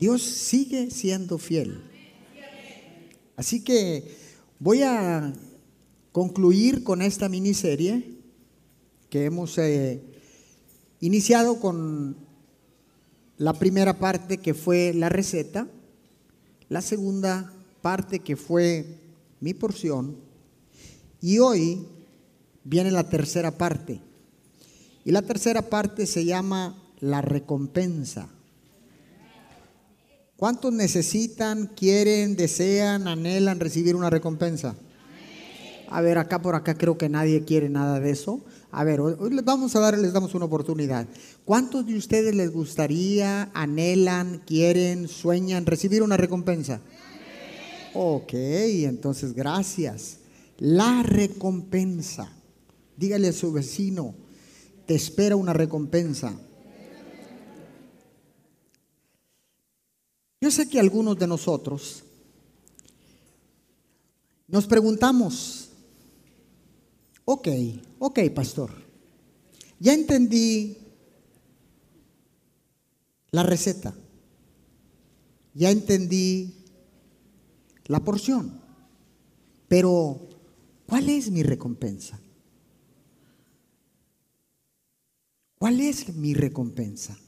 [0.00, 1.82] Dios sigue siendo fiel.
[3.36, 4.16] Así que
[4.58, 5.34] voy a
[6.10, 8.16] concluir con esta miniserie
[9.10, 10.02] que hemos eh,
[11.00, 12.16] iniciado con
[13.36, 15.68] la primera parte que fue la receta,
[16.70, 18.86] la segunda parte que fue
[19.40, 20.16] mi porción
[21.20, 21.86] y hoy
[22.64, 24.00] viene la tercera parte.
[25.04, 28.30] Y la tercera parte se llama la recompensa.
[30.40, 34.74] ¿Cuántos necesitan, quieren, desean, anhelan recibir una recompensa?
[35.86, 38.42] A ver, acá por acá creo que nadie quiere nada de eso.
[38.70, 41.06] A ver, hoy les vamos a dar, les damos una oportunidad.
[41.44, 46.80] ¿Cuántos de ustedes les gustaría, anhelan, quieren, sueñan recibir una recompensa?
[47.92, 50.20] Ok, entonces gracias.
[50.56, 52.32] La recompensa.
[52.96, 54.14] Dígale a su vecino,
[54.86, 56.32] te espera una recompensa.
[60.40, 62.02] Yo sé que algunos de nosotros
[64.48, 65.68] nos preguntamos,
[67.26, 67.48] ok,
[67.98, 68.70] ok, pastor,
[69.78, 70.78] ya entendí
[73.30, 73.94] la receta,
[75.52, 76.54] ya entendí
[77.84, 78.60] la porción,
[79.68, 80.26] pero
[80.86, 82.18] ¿cuál es mi recompensa?
[85.58, 87.18] ¿Cuál es mi recompensa?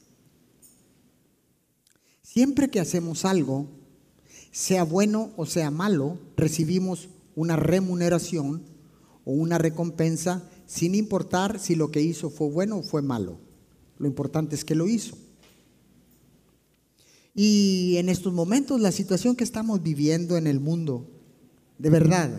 [2.33, 3.67] Siempre que hacemos algo,
[4.49, 8.63] sea bueno o sea malo, recibimos una remuneración
[9.23, 13.37] o una recompensa sin importar si lo que hizo fue bueno o fue malo.
[13.99, 15.15] Lo importante es que lo hizo.
[17.35, 21.07] Y en estos momentos la situación que estamos viviendo en el mundo,
[21.77, 22.31] de verdad,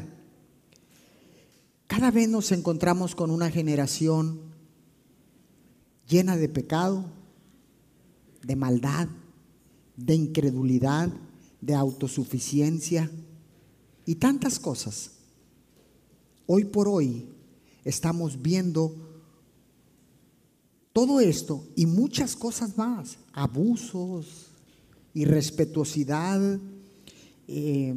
[1.87, 4.41] cada vez nos encontramos con una generación
[6.09, 7.05] llena de pecado,
[8.43, 9.07] de maldad,
[9.97, 11.13] de incredulidad,
[11.61, 13.11] de autosuficiencia
[14.07, 15.13] y tantas cosas.
[16.47, 17.29] Hoy por hoy
[17.85, 18.95] estamos viendo
[20.93, 24.47] todo esto y muchas cosas más, abusos,
[25.13, 26.61] irrespetuosidad,
[27.49, 27.95] eh,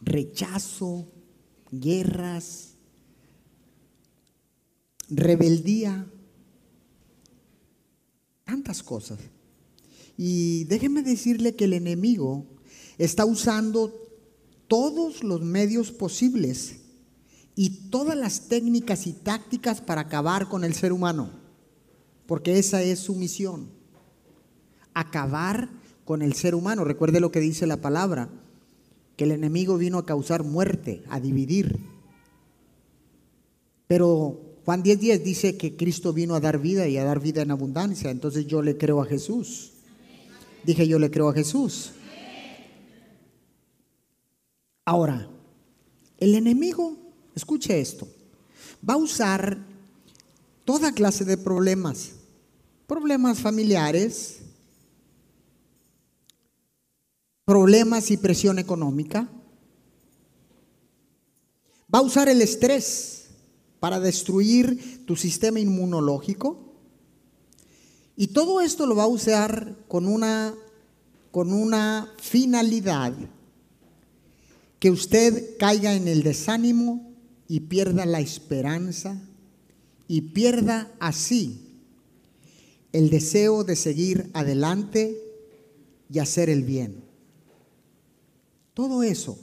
[0.00, 1.06] rechazo,
[1.70, 2.74] guerras,
[5.08, 6.06] rebeldía,
[8.44, 9.18] tantas cosas.
[10.22, 12.44] Y déjeme decirle que el enemigo
[12.98, 13.90] está usando
[14.68, 16.80] todos los medios posibles
[17.56, 21.30] y todas las técnicas y tácticas para acabar con el ser humano,
[22.26, 23.70] porque esa es su misión,
[24.92, 25.70] acabar
[26.04, 26.84] con el ser humano.
[26.84, 28.28] Recuerde lo que dice la palabra,
[29.16, 31.78] que el enemigo vino a causar muerte, a dividir.
[33.86, 37.52] Pero Juan 10:10 dice que Cristo vino a dar vida y a dar vida en
[37.52, 38.10] abundancia.
[38.10, 39.79] Entonces yo le creo a Jesús.
[40.64, 41.92] Dije yo le creo a Jesús.
[44.84, 45.28] Ahora,
[46.18, 46.96] el enemigo,
[47.34, 48.08] escuche esto,
[48.88, 49.58] va a usar
[50.64, 52.12] toda clase de problemas.
[52.86, 54.40] Problemas familiares,
[57.44, 59.28] problemas y presión económica.
[61.92, 63.30] Va a usar el estrés
[63.80, 66.69] para destruir tu sistema inmunológico.
[68.16, 70.54] Y todo esto lo va a usar con una,
[71.30, 73.14] con una finalidad,
[74.78, 77.12] que usted caiga en el desánimo
[77.48, 79.20] y pierda la esperanza
[80.08, 81.60] y pierda así
[82.92, 85.16] el deseo de seguir adelante
[86.10, 87.04] y hacer el bien.
[88.74, 89.38] Todo eso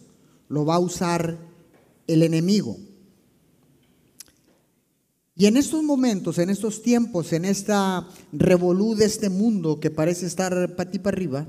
[0.49, 1.37] lo va a usar
[2.07, 2.77] el enemigo.
[5.37, 10.25] Y en estos momentos, en estos tiempos, en esta revolú de este mundo que parece
[10.25, 11.47] estar para ti para arriba,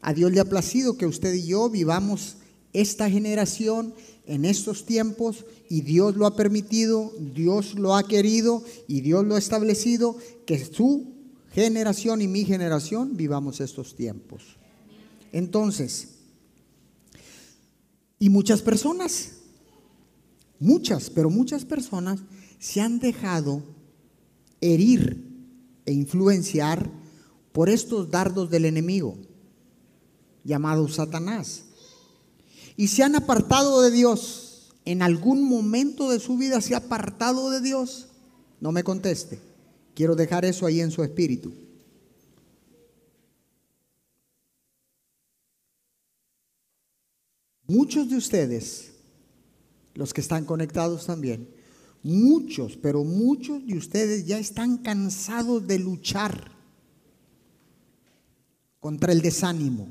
[0.00, 2.38] a Dios le ha placido que usted y yo vivamos
[2.72, 3.94] esta generación
[4.26, 9.36] en estos tiempos y Dios lo ha permitido, Dios lo ha querido y Dios lo
[9.36, 11.14] ha establecido que su
[11.52, 14.56] generación y mi generación vivamos estos tiempos.
[15.30, 16.08] Entonces,
[18.18, 19.34] y muchas personas,
[20.58, 22.20] muchas, pero muchas personas
[22.60, 23.62] se han dejado
[24.60, 25.26] herir
[25.86, 26.90] e influenciar
[27.52, 29.16] por estos dardos del enemigo,
[30.44, 31.64] llamado Satanás.
[32.76, 34.74] Y se han apartado de Dios.
[34.84, 38.08] En algún momento de su vida se ha apartado de Dios.
[38.60, 39.40] No me conteste.
[39.94, 41.52] Quiero dejar eso ahí en su espíritu.
[47.66, 48.92] Muchos de ustedes,
[49.94, 51.59] los que están conectados también,
[52.02, 56.50] Muchos, pero muchos de ustedes ya están cansados de luchar
[58.78, 59.88] contra el desánimo,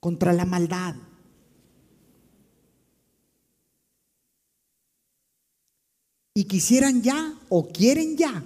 [0.00, 0.96] contra la maldad.
[6.34, 8.44] Y quisieran ya o quieren ya,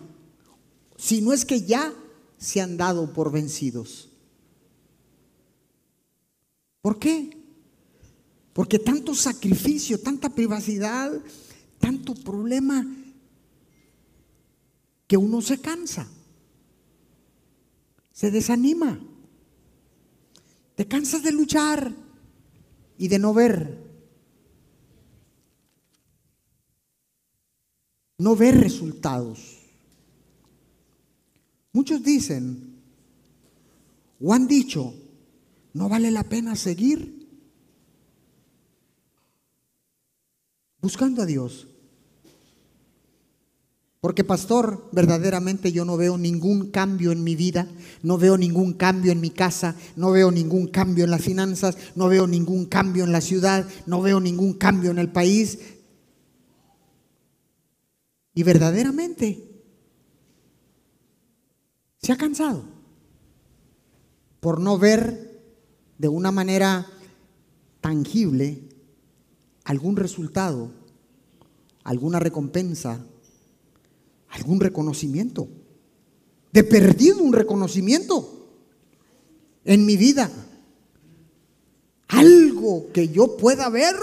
[0.97, 1.93] si no es que ya
[2.37, 4.09] se han dado por vencidos.
[6.81, 7.38] ¿Por qué?
[8.59, 11.13] Porque tanto sacrificio, tanta privacidad,
[11.79, 12.85] tanto problema,
[15.07, 16.09] que uno se cansa,
[18.11, 18.99] se desanima,
[20.75, 21.95] te cansas de luchar
[22.99, 23.79] y de no ver.
[28.19, 29.57] No ver resultados.
[31.73, 32.75] Muchos dicen
[34.21, 34.95] o han dicho,
[35.75, 37.18] no vale la pena seguir
[40.89, 41.67] buscando a Dios.
[44.01, 47.69] Porque pastor, verdaderamente yo no veo ningún cambio en mi vida,
[48.03, 52.09] no veo ningún cambio en mi casa, no veo ningún cambio en las finanzas, no
[52.09, 55.59] veo ningún cambio en la ciudad, no veo ningún cambio en el país.
[58.33, 59.45] Y verdaderamente
[61.99, 62.65] se ha cansado
[64.41, 65.43] por no ver
[65.99, 66.87] de una manera
[67.83, 68.69] tangible
[69.69, 70.73] algún resultado,
[71.89, 73.01] alguna recompensa,
[74.29, 75.49] algún reconocimiento.
[76.53, 78.47] De perdido un reconocimiento
[79.65, 80.31] en mi vida.
[82.09, 83.97] Algo que yo pueda ver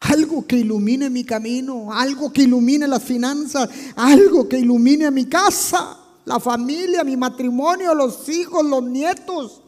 [0.00, 5.98] algo que ilumine mi camino, algo que ilumine las finanzas, algo que ilumine mi casa,
[6.24, 9.62] la familia, mi matrimonio, los hijos, los nietos.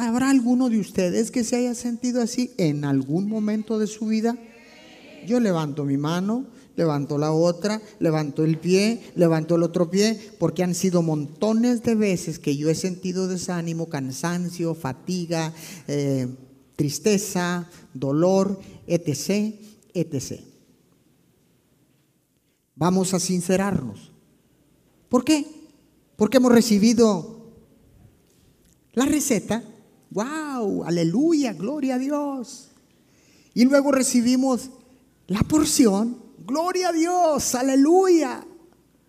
[0.00, 4.34] ¿Habrá alguno de ustedes que se haya sentido así en algún momento de su vida?
[5.26, 10.62] Yo levanto mi mano, levanto la otra, levanto el pie, levanto el otro pie, porque
[10.62, 15.52] han sido montones de veces que yo he sentido desánimo, cansancio, fatiga,
[15.86, 16.28] eh,
[16.76, 19.54] tristeza, dolor, etc.,
[19.92, 20.40] etc.
[22.74, 24.12] Vamos a sincerarnos.
[25.10, 25.44] ¿Por qué?
[26.16, 27.52] Porque hemos recibido
[28.94, 29.62] la receta.
[30.10, 30.84] ¡Wow!
[30.84, 32.68] Aleluya, gloria a Dios.
[33.54, 34.70] Y luego recibimos
[35.26, 36.22] la porción.
[36.46, 38.44] Gloria a Dios, aleluya.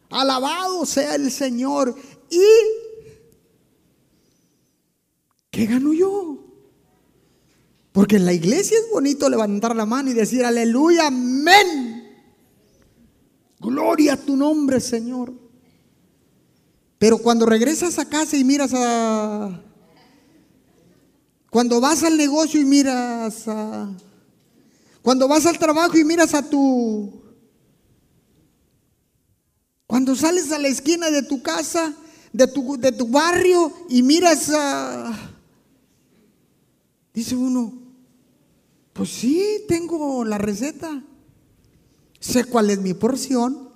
[0.09, 1.95] Alabado sea el Señor.
[2.29, 2.41] ¿Y
[5.49, 6.37] qué gano yo?
[7.91, 12.01] Porque en la iglesia es bonito levantar la mano y decir aleluya, amén.
[13.59, 15.33] Gloria a tu nombre, Señor.
[16.97, 19.61] Pero cuando regresas a casa y miras a...
[21.51, 23.91] Cuando vas al negocio y miras a...
[25.01, 27.21] Cuando vas al trabajo y miras a tu...
[29.85, 31.93] Cuando sales a la esquina de tu casa,
[32.31, 35.11] de tu, de tu barrio y miras a...
[37.13, 37.73] Dice uno,
[38.93, 41.03] pues sí, tengo la receta.
[42.17, 43.71] Sé cuál es mi porción,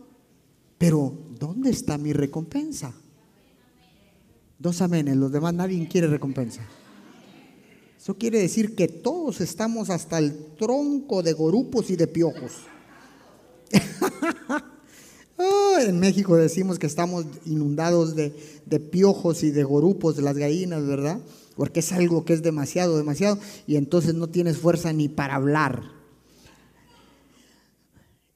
[0.78, 2.94] pero ¿dónde está mi recompensa?
[4.60, 6.62] Dos amenes, los demás nadie quiere recompensa.
[8.06, 12.52] Eso quiere decir que todos estamos hasta el tronco de gorupos y de piojos.
[15.80, 18.32] en México decimos que estamos inundados de,
[18.68, 21.20] de piojos y de gorupos de las gallinas, ¿verdad?
[21.56, 25.95] porque es algo que es demasiado, demasiado, y entonces no tienes fuerza ni para hablar.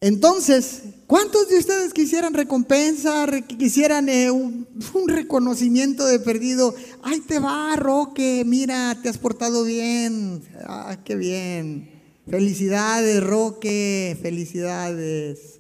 [0.02, 3.26] Entonces, ¿cuántos de ustedes quisieran recompensa,
[3.58, 4.66] quisieran eh, un,
[5.08, 6.74] reconocimiento de perdido?
[7.02, 10.42] Ay, te va, Roque, mira, te has portado bien.
[10.66, 11.90] Ah, qué bien.
[12.30, 15.60] Felicidades, Roque, felicidades.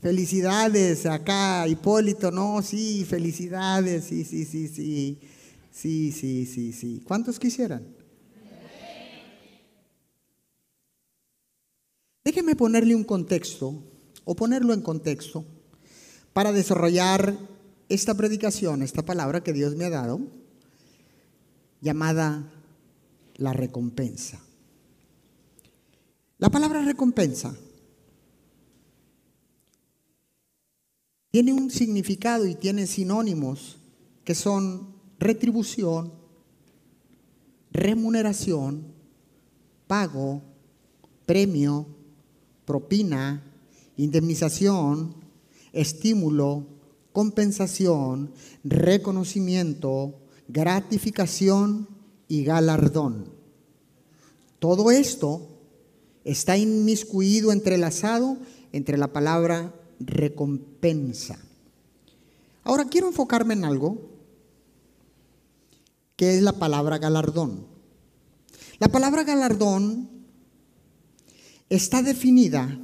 [0.00, 5.18] Felicidades acá, Hipólito, no, sí, felicidades, sí, sí, sí, sí.
[5.70, 7.02] Sí, sí, sí, sí.
[7.04, 7.97] ¿Cuántos quisieran?
[12.28, 13.72] Déjeme ponerle un contexto
[14.26, 15.46] o ponerlo en contexto
[16.34, 17.32] para desarrollar
[17.88, 20.20] esta predicación, esta palabra que Dios me ha dado,
[21.80, 22.52] llamada
[23.36, 24.44] la recompensa.
[26.36, 27.56] La palabra recompensa
[31.30, 33.78] tiene un significado y tiene sinónimos
[34.24, 36.12] que son retribución,
[37.72, 38.92] remuneración,
[39.86, 40.42] pago,
[41.24, 41.96] premio,
[42.68, 43.42] propina,
[43.96, 45.14] indemnización,
[45.72, 46.66] estímulo,
[47.14, 48.30] compensación,
[48.62, 51.88] reconocimiento, gratificación
[52.28, 53.32] y galardón.
[54.58, 55.48] Todo esto
[56.24, 58.36] está inmiscuido, entrelazado
[58.72, 61.38] entre la palabra recompensa.
[62.64, 64.10] Ahora quiero enfocarme en algo
[66.16, 67.66] que es la palabra galardón.
[68.78, 70.17] La palabra galardón
[71.68, 72.78] está definida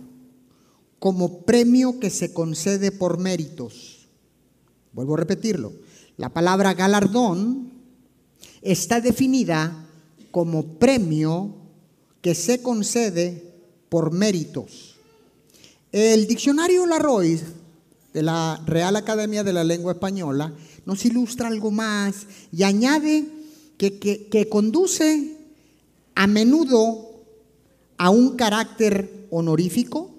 [0.99, 4.09] como premio que se concede por méritos.
[4.93, 5.73] Vuelvo a repetirlo.
[6.17, 7.73] La palabra galardón
[8.63, 9.87] está definida
[10.31, 11.55] como premio
[12.21, 13.53] que se concede
[13.89, 14.97] por méritos.
[15.93, 17.41] El diccionario Laroy
[18.13, 20.53] de la Real Academia de la Lengua Española
[20.87, 23.27] nos ilustra algo más y añade
[23.77, 25.37] que, que conduce
[26.15, 27.14] a menudo
[27.99, 30.11] a un carácter honorífico.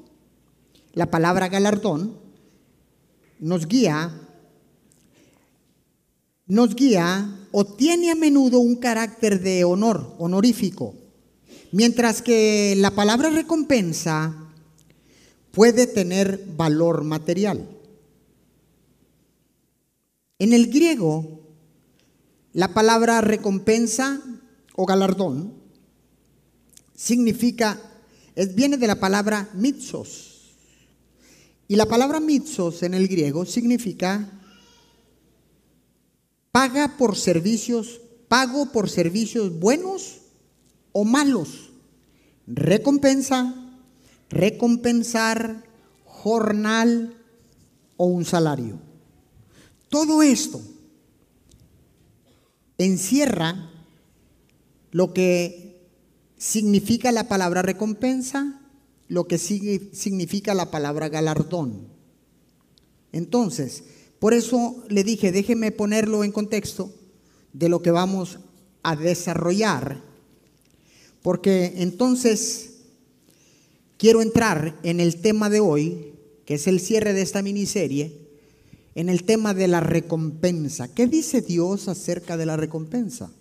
[0.93, 2.17] La palabra galardón
[3.39, 4.25] nos guía
[6.47, 10.93] nos guía o tiene a menudo un carácter de honor, honorífico,
[11.71, 14.35] mientras que la palabra recompensa
[15.51, 17.67] puede tener valor material.
[20.37, 21.39] En el griego,
[22.53, 24.21] la palabra recompensa
[24.75, 25.53] o galardón
[26.95, 27.79] significa,
[28.53, 30.53] viene de la palabra mitzos.
[31.67, 34.29] Y la palabra mitzos en el griego significa
[36.51, 40.21] paga por servicios, pago por servicios buenos
[40.93, 41.71] o malos.
[42.47, 43.53] Recompensa,
[44.29, 45.63] recompensar,
[46.05, 47.17] jornal
[47.97, 48.79] o un salario.
[49.89, 50.61] Todo esto
[52.77, 53.69] encierra
[54.91, 55.64] lo que
[56.37, 58.61] significa la palabra recompensa,
[59.07, 61.87] lo que significa la palabra galardón.
[63.11, 63.83] Entonces,
[64.19, 66.91] por eso le dije, déjeme ponerlo en contexto
[67.53, 68.39] de lo que vamos
[68.83, 70.01] a desarrollar,
[71.21, 72.71] porque entonces
[73.97, 76.13] quiero entrar en el tema de hoy,
[76.45, 78.25] que es el cierre de esta miniserie,
[78.95, 80.93] en el tema de la recompensa.
[80.93, 83.31] ¿Qué dice Dios acerca de la recompensa?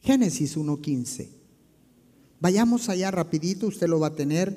[0.00, 1.28] Génesis 1.15.
[2.40, 4.56] Vayamos allá rapidito, usted lo va a tener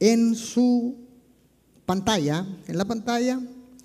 [0.00, 0.96] en su
[1.86, 3.40] pantalla, en la pantalla,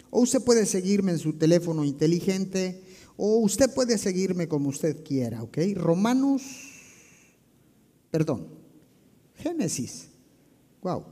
[0.09, 2.81] o usted puede seguirme en su teléfono inteligente,
[3.17, 5.57] o usted puede seguirme como usted quiera, ¿ok?
[5.75, 6.41] Romanos,
[8.09, 8.47] perdón,
[9.35, 10.07] Génesis,
[10.81, 11.03] wow.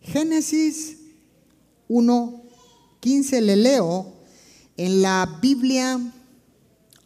[0.00, 0.98] Génesis
[1.88, 2.42] 1,
[3.00, 4.12] 15 le leo
[4.76, 5.96] en la Biblia,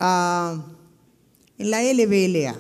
[0.01, 0.76] uh,
[1.59, 2.57] en la LBLA.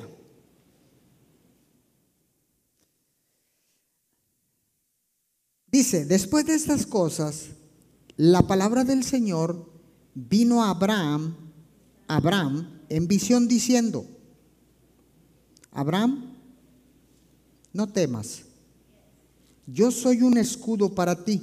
[5.70, 7.48] Dice, después de estas cosas,
[8.16, 9.70] la palabra del Señor
[10.14, 11.36] vino a Abraham,
[12.08, 14.06] Abraham, en visión diciendo,
[15.72, 16.34] Abraham,
[17.74, 18.44] no temas,
[19.66, 21.42] yo soy un escudo para ti,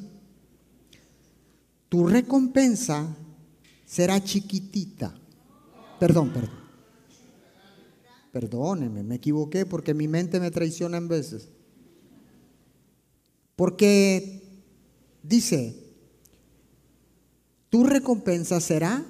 [1.89, 3.15] tu recompensa
[3.85, 5.13] será chiquitita.
[5.99, 6.62] Perdón, perdón.
[8.33, 11.49] Perdóneme, me equivoqué porque mi mente me traiciona en veces.
[13.55, 14.41] Porque
[15.21, 15.75] dice,
[17.69, 19.05] tu recompensa será,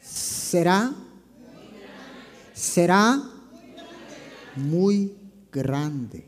[0.00, 0.96] será,
[2.54, 3.22] será
[4.56, 5.12] muy
[5.52, 6.26] grande.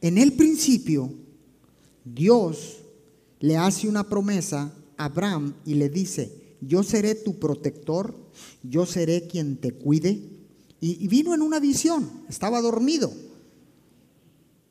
[0.00, 1.12] En el principio,
[2.02, 2.78] Dios
[3.40, 8.25] le hace una promesa a Abraham y le dice, yo seré tu protector,
[8.62, 10.20] yo seré quien te cuide.
[10.80, 13.12] Y, vino en una visión, estaba dormido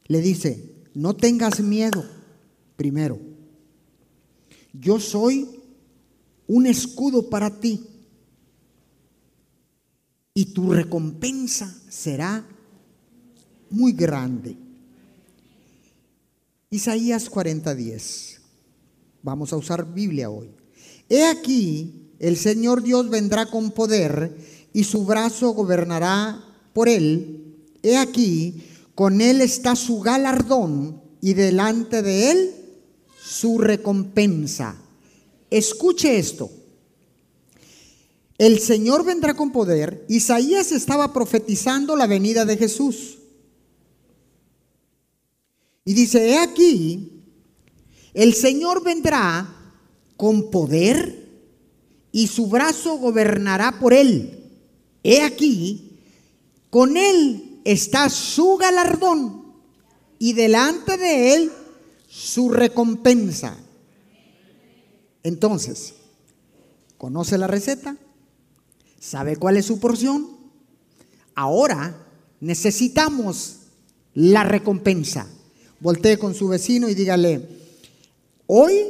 [0.07, 2.05] le dice, no tengas miedo,
[2.75, 3.19] primero.
[4.73, 5.49] Yo soy
[6.47, 7.85] un escudo para ti
[10.33, 12.45] y tu recompensa será
[13.69, 14.57] muy grande.
[16.69, 18.41] Isaías 40:10.
[19.23, 20.51] Vamos a usar Biblia hoy.
[21.09, 24.35] He aquí, el Señor Dios vendrá con poder
[24.73, 26.43] y su brazo gobernará
[26.73, 27.55] por él.
[27.83, 32.55] He aquí, con él está su galardón y delante de él
[33.23, 34.75] su recompensa.
[35.49, 36.49] Escuche esto.
[38.37, 40.05] El Señor vendrá con poder.
[40.09, 43.17] Isaías estaba profetizando la venida de Jesús.
[45.85, 47.23] Y dice, he aquí,
[48.13, 49.55] el Señor vendrá
[50.17, 51.24] con poder
[52.15, 54.39] y su brazo gobernará por él.
[55.03, 55.99] He aquí,
[56.69, 59.43] con él está su galardón
[60.17, 61.51] y delante de él
[62.07, 63.57] su recompensa.
[65.23, 65.95] Entonces,
[66.97, 67.97] ¿conoce la receta?
[68.97, 70.37] ¿Sabe cuál es su porción?
[71.33, 72.07] Ahora
[72.39, 73.57] necesitamos
[74.13, 75.27] la recompensa.
[75.81, 77.45] Voltee con su vecino y dígale,
[78.47, 78.85] hoy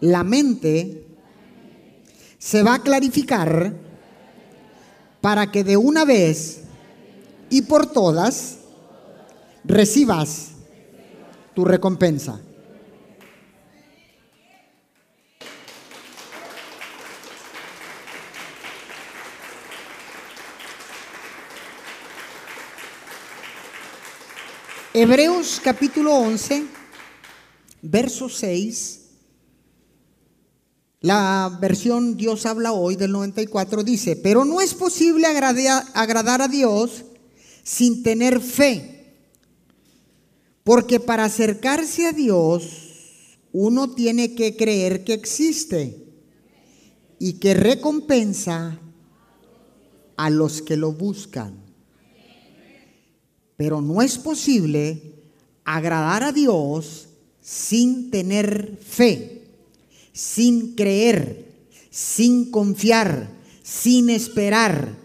[0.00, 1.05] la mente
[2.38, 3.72] se va a clarificar
[5.20, 6.62] para que de una vez
[7.50, 8.58] y por todas
[9.64, 10.48] recibas
[11.54, 12.40] tu recompensa.
[24.92, 26.64] Hebreos capítulo 11,
[27.82, 29.05] verso 6.
[31.06, 37.04] La versión Dios habla hoy del 94 dice, pero no es posible agradar a Dios
[37.62, 39.14] sin tener fe,
[40.64, 45.96] porque para acercarse a Dios uno tiene que creer que existe
[47.20, 48.76] y que recompensa
[50.16, 51.54] a los que lo buscan.
[53.56, 55.22] Pero no es posible
[55.64, 57.06] agradar a Dios
[57.40, 59.35] sin tener fe,
[60.16, 61.44] sin creer,
[61.90, 63.28] sin confiar,
[63.62, 64.96] sin esperar.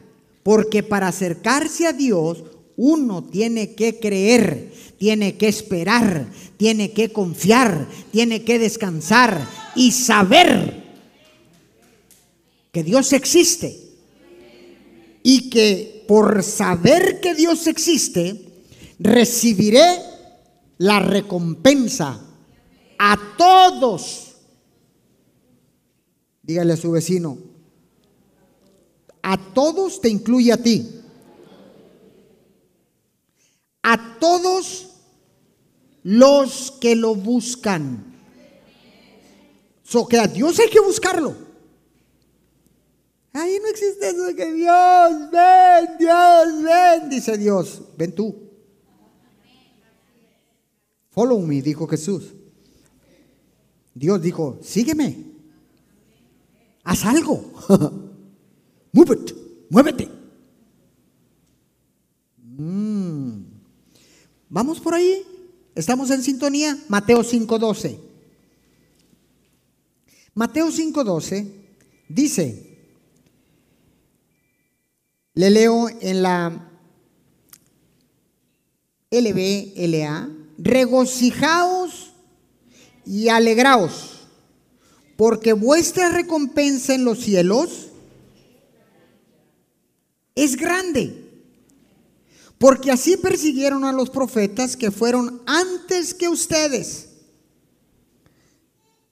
[0.41, 2.44] Porque para acercarse a Dios
[2.77, 10.82] uno tiene que creer, tiene que esperar, tiene que confiar, tiene que descansar y saber
[12.72, 13.77] que Dios existe.
[15.24, 18.46] Y que por saber que Dios existe,
[18.98, 19.84] recibiré
[20.77, 22.22] la recompensa
[22.98, 24.31] a todos.
[26.44, 27.38] Dígale a su vecino,
[29.22, 31.02] a todos te incluye a ti.
[33.84, 34.90] A todos
[36.04, 38.06] los que lo buscan.
[39.84, 41.36] So que a Dios hay que buscarlo.
[43.34, 48.36] Ahí no existe eso que Dios, ven, Dios, ven, dice Dios, ven tú.
[51.12, 52.34] Follow me, dijo Jesús.
[53.94, 55.30] Dios dijo, sígueme.
[56.83, 57.51] Haz algo.
[58.94, 59.17] Move
[59.70, 60.09] muévete.
[62.37, 63.44] Mm.
[64.50, 65.24] Vamos por ahí.
[65.75, 66.77] Estamos en sintonía.
[66.89, 67.98] Mateo 5:12.
[70.33, 71.51] Mateo 5:12
[72.07, 72.72] dice,
[75.33, 76.67] le leo en la
[79.09, 82.13] LBLA, regocijaos
[83.05, 84.11] y alegraos,
[85.22, 87.90] porque vuestra recompensa en los cielos
[90.34, 91.29] es grande.
[92.57, 97.10] Porque así persiguieron a los profetas que fueron antes que ustedes.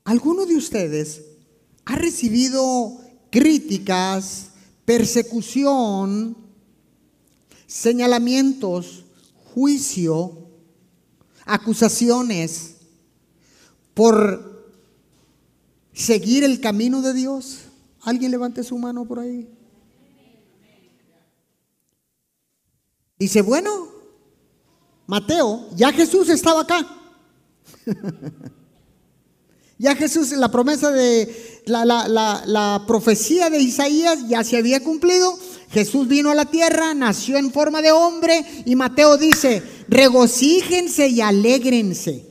[0.04, 1.22] ¿Alguno de ustedes
[1.86, 4.48] ha recibido críticas,
[4.86, 6.36] persecución,
[7.68, 9.06] señalamientos,
[9.54, 10.50] juicio,
[11.46, 12.78] acusaciones
[13.94, 14.49] por
[15.94, 17.60] seguir el camino de Dios.
[18.02, 19.50] ¿Alguien levante su mano por ahí?
[23.18, 23.90] Dice, bueno,
[25.08, 26.88] Mateo, ya Jesús estaba acá.
[29.82, 35.40] Ya Jesús, la promesa de la, profecía de Isaías ya se había cumplido.
[35.72, 41.22] Jesús vino a la tierra, nació en forma de hombre y Mateo dice, regocíjense y
[41.22, 42.26] alégrense,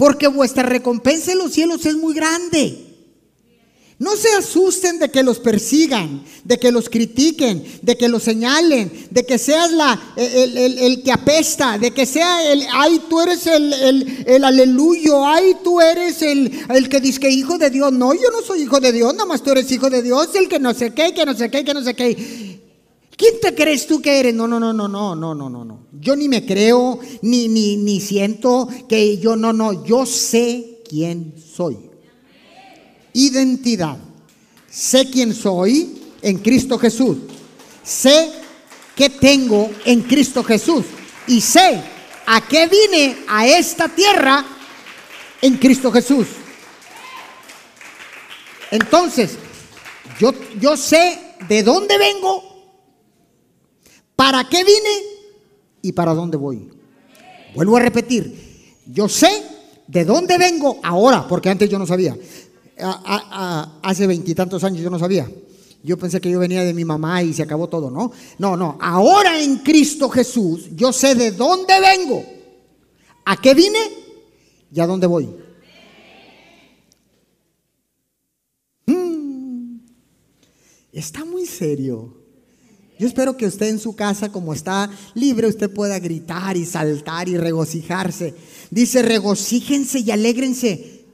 [0.00, 2.86] porque vuestra recompensa en los cielos es muy grande.
[3.98, 8.90] No se asusten de que los persigan, de que los critiquen, de que los señalen,
[9.10, 9.70] de que seas
[10.16, 15.82] el, que apesta, de que sea el, ay, tú eres el, el, aleluyo, ay, tú
[15.82, 17.92] eres el que dice que hijo de Dios.
[17.92, 20.48] No, yo no soy hijo de Dios, nada más tú eres hijo de Dios, el
[20.48, 22.49] que no sé qué, que no sé qué, que no sé qué.
[23.20, 24.34] ¿Quién te crees tú que eres?
[24.34, 25.80] No, no, no, no, no, no, no, no, no.
[26.00, 31.34] Yo ni me creo, ni, ni, ni siento que yo, no, no, yo sé quién
[31.54, 31.76] soy
[33.12, 33.98] identidad.
[34.70, 37.18] Sé quién soy en Cristo Jesús.
[37.84, 38.32] Sé
[38.96, 40.86] qué tengo en Cristo Jesús.
[41.26, 41.78] Y sé
[42.24, 44.46] a qué vine a esta tierra
[45.42, 46.26] en Cristo Jesús.
[48.70, 49.32] Entonces,
[50.18, 52.49] yo, yo sé de dónde vengo,
[54.20, 54.90] para qué vine
[55.80, 56.68] y para dónde voy.
[57.54, 59.30] Vuelvo a repetir, yo sé
[59.86, 62.14] de dónde vengo ahora, porque antes yo no sabía
[63.82, 65.26] hace veintitantos años yo no sabía.
[65.82, 68.12] Yo pensé que yo venía de mi mamá y se acabó todo, ¿no?
[68.38, 68.76] No, no.
[68.82, 72.22] Ahora en Cristo Jesús yo sé de dónde vengo,
[73.24, 73.78] a qué vine
[74.70, 75.30] y a dónde voy.
[78.86, 79.78] Hmm.
[80.92, 82.19] Está muy serio.
[83.00, 87.30] Yo espero que usted en su casa, como está libre, usted pueda gritar y saltar
[87.30, 88.34] y regocijarse.
[88.70, 91.06] Dice, regocíjense y alégrense.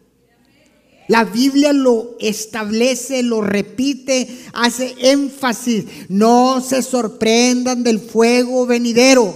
[1.06, 5.84] La Biblia lo establece, lo repite, hace énfasis.
[6.08, 9.32] No se sorprendan del fuego venidero.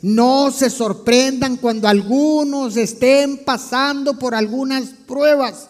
[0.00, 5.68] No se sorprendan cuando algunos estén pasando por algunas pruebas.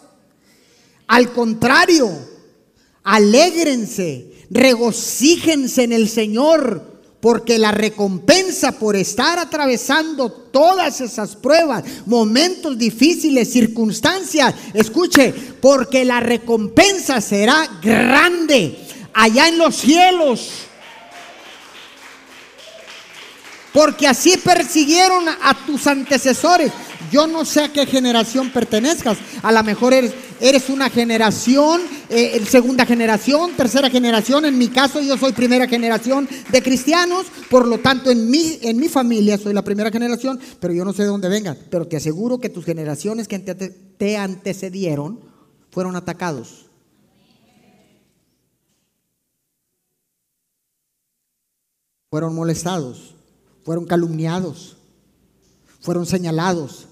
[1.09, 2.09] Al contrario,
[3.03, 12.79] alégrense, regocíjense en el Señor, porque la recompensa por estar atravesando todas esas pruebas, momentos
[12.79, 18.79] difíciles, circunstancias, escuche, porque la recompensa será grande
[19.13, 20.69] allá en los cielos
[23.79, 26.73] porque así persiguieron a tus antecesores.
[27.13, 29.19] Yo no sé a qué generación pertenezcas.
[29.41, 34.45] A lo mejor eres, eres una generación, eh, segunda generación, tercera generación.
[34.45, 37.27] En mi caso, yo soy primera generación de cristianos.
[37.51, 40.93] Por lo tanto, en mi, en mi familia soy la primera generación, pero yo no
[40.93, 41.57] sé de dónde vengan.
[41.71, 45.21] Pero te aseguro que tus generaciones que te, te antecedieron
[45.71, 46.67] fueron atacados.
[52.11, 53.19] Fueron molestados
[53.69, 54.79] fueron calumniados,
[55.81, 56.88] fueron señalados.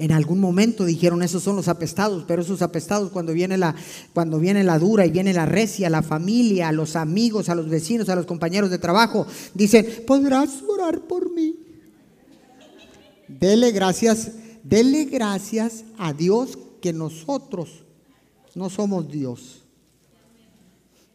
[0.00, 3.74] En algún momento dijeron, esos son los apestados, pero esos apestados cuando viene la,
[4.14, 7.68] cuando viene la dura y viene la recia, la familia, a los amigos, a los
[7.68, 11.54] vecinos, a los compañeros de trabajo, dicen, podrás orar por mí.
[13.28, 14.32] Dele gracias,
[14.64, 17.68] dele gracias a Dios que nosotros
[18.54, 19.64] no somos Dios.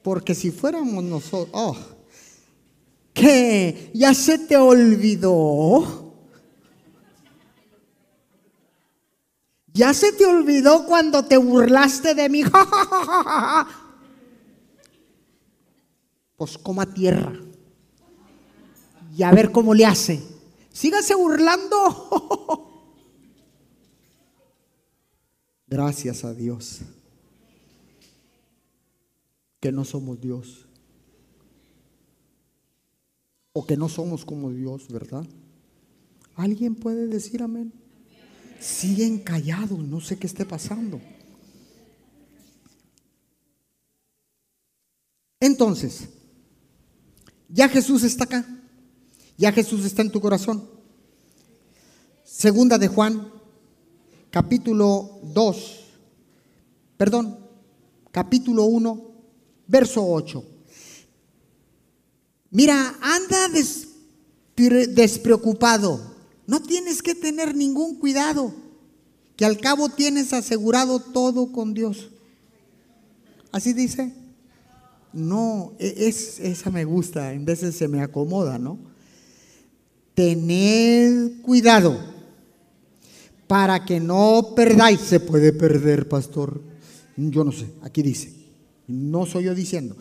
[0.04, 1.76] Porque si fuéramos nosotros, oh,
[3.16, 3.92] ¿Qué?
[3.94, 6.05] ¿Ya se te olvidó?
[9.76, 12.44] ¿Ya se te olvidó cuando te burlaste de mí?
[16.38, 17.34] pues coma tierra.
[19.18, 20.24] Y a ver cómo le hace.
[20.72, 21.76] Sígase burlando.
[25.68, 26.80] Gracias a Dios
[29.60, 30.68] que no somos Dios
[33.52, 35.26] o que no somos como Dios, ¿verdad?
[36.36, 37.74] ¿Alguien puede decir amén?
[38.60, 41.00] Siguen callados, no sé qué esté pasando.
[45.40, 46.10] Entonces,
[47.50, 48.46] ya Jesús está acá,
[49.38, 50.68] ya Jesús está en tu corazón.
[52.24, 53.32] Segunda de Juan,
[54.32, 55.80] capítulo 2,
[56.98, 57.40] perdón,
[58.12, 59.12] capítulo 1,
[59.68, 60.44] verso 8.
[62.50, 63.50] Mira, anda
[64.56, 66.15] despreocupado.
[66.48, 68.54] No tienes que tener ningún cuidado,
[69.36, 72.10] que al cabo tienes asegurado todo con Dios.
[73.52, 74.14] Así dice.
[75.14, 78.78] No, e-, es, esa me gusta, en veces se me acomoda, ¿no?
[80.14, 81.98] Tened cuidado
[83.48, 85.00] para que no perdáis.
[85.02, 86.62] Se puede perder, pastor.
[87.18, 88.34] Yo no sé, aquí dice.
[88.88, 89.96] No soy yo diciendo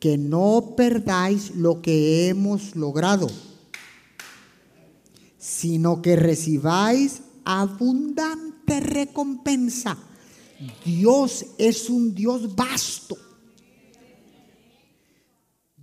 [0.00, 3.28] que no perdáis lo que hemos logrado,
[5.40, 9.96] sino que recibáis abundante recompensa.
[10.84, 13.16] Dios es un Dios vasto.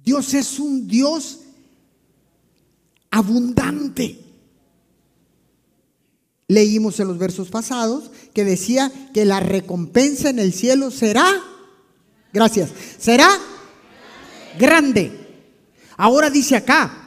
[0.03, 1.39] Dios es un Dios
[3.09, 4.23] abundante.
[6.47, 11.27] Leímos en los versos pasados que decía que la recompensa en el cielo será,
[12.31, 13.27] gracias, será
[14.57, 15.11] grande.
[15.97, 17.06] Ahora dice acá,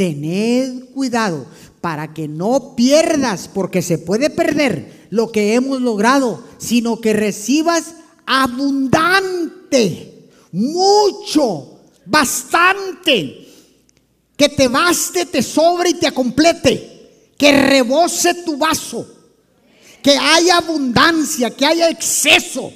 [0.00, 1.44] tened cuidado
[1.82, 7.96] para que no pierdas, porque se puede perder lo que hemos logrado, sino que recibas
[8.24, 9.50] abundante,
[10.52, 13.46] mucho, bastante,
[14.38, 19.06] que te baste, te sobre y te complete, que rebose tu vaso,
[20.02, 22.72] que haya abundancia, que haya exceso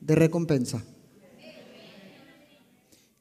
[0.00, 0.82] de recompensa.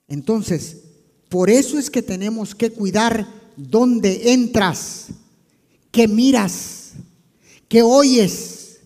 [0.07, 0.92] Entonces,
[1.33, 5.07] por eso es que tenemos que cuidar dónde entras,
[5.89, 6.91] qué miras,
[7.67, 8.81] qué oyes,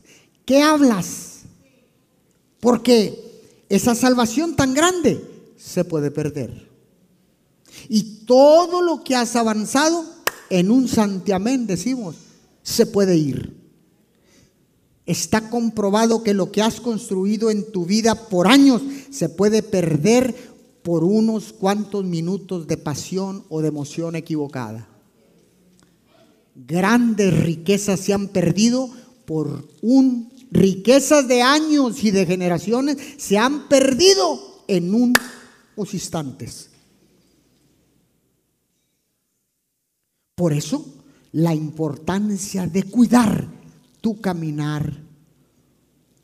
[0.45, 1.39] qué hablas.
[2.61, 5.21] Porque esa salvación tan grande
[5.57, 6.69] se puede perder.
[7.89, 10.05] Y todo lo que has avanzado
[10.49, 12.15] en un santiamén, decimos,
[12.63, 13.57] se puede ir.
[15.05, 18.81] Está comprobado que lo que has construido en tu vida por años
[19.11, 20.55] se puede perder
[20.87, 24.87] por unos cuantos minutos de pasión o de emoción equivocada.
[26.55, 28.89] Grandes riquezas se han perdido
[29.25, 35.11] por un riquezas de años y de generaciones se han perdido en un
[35.75, 36.69] pocos instantes.
[40.35, 40.85] Por eso,
[41.33, 43.45] la importancia de cuidar
[43.99, 45.03] tu caminar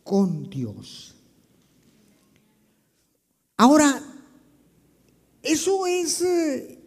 [0.06, 1.16] con Dios.
[3.58, 4.02] Ahora,
[5.44, 6.80] eso es eh,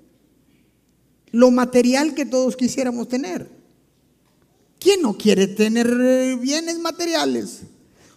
[1.31, 3.49] lo material que todos quisiéramos tener.
[4.79, 7.61] ¿Quién no quiere tener eh, bienes materiales?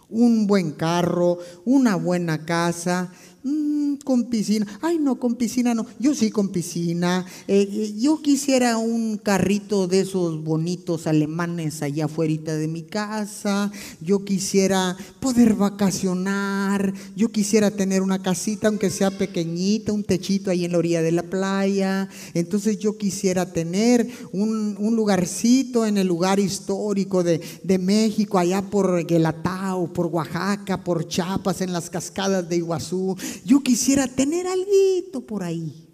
[0.08, 4.66] Un buen carro, una buena casa, Mm, con piscina.
[4.82, 5.86] Ay, no, con piscina no.
[5.98, 7.24] Yo sí con piscina.
[7.48, 13.72] Eh, eh, yo quisiera un carrito de esos bonitos alemanes allá afuera de mi casa.
[14.00, 16.92] Yo quisiera poder vacacionar.
[17.16, 21.12] Yo quisiera tener una casita, aunque sea pequeñita, un techito ahí en la orilla de
[21.12, 22.08] la playa.
[22.34, 27.40] Entonces yo quisiera tener un, lugarcito en el lugar histórico de,
[27.80, 33.16] México, allá por Guelatao, por Oaxaca, por Chiapas, en las cascadas de Iguazú.
[33.44, 35.88] Yo quisiera tener algo por ahí.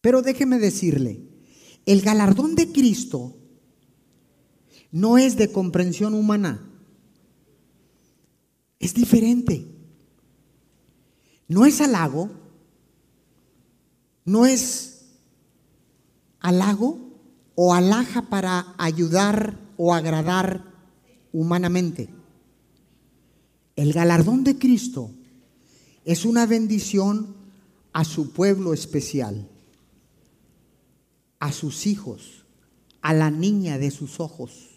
[0.00, 1.22] Pero déjeme decirle,
[1.86, 3.36] el galardón de Cristo
[4.90, 6.70] no es de comprensión humana.
[8.78, 9.66] Es diferente.
[11.48, 12.30] No es halago,
[14.24, 15.06] no es
[16.40, 16.98] halago
[17.54, 20.64] o alhaja para ayudar o agradar
[21.32, 22.08] humanamente.
[23.76, 25.10] El galardón de Cristo
[26.04, 27.34] es una bendición
[27.92, 29.48] a su pueblo especial,
[31.40, 32.44] a sus hijos,
[33.00, 34.70] a la niña de sus ojos.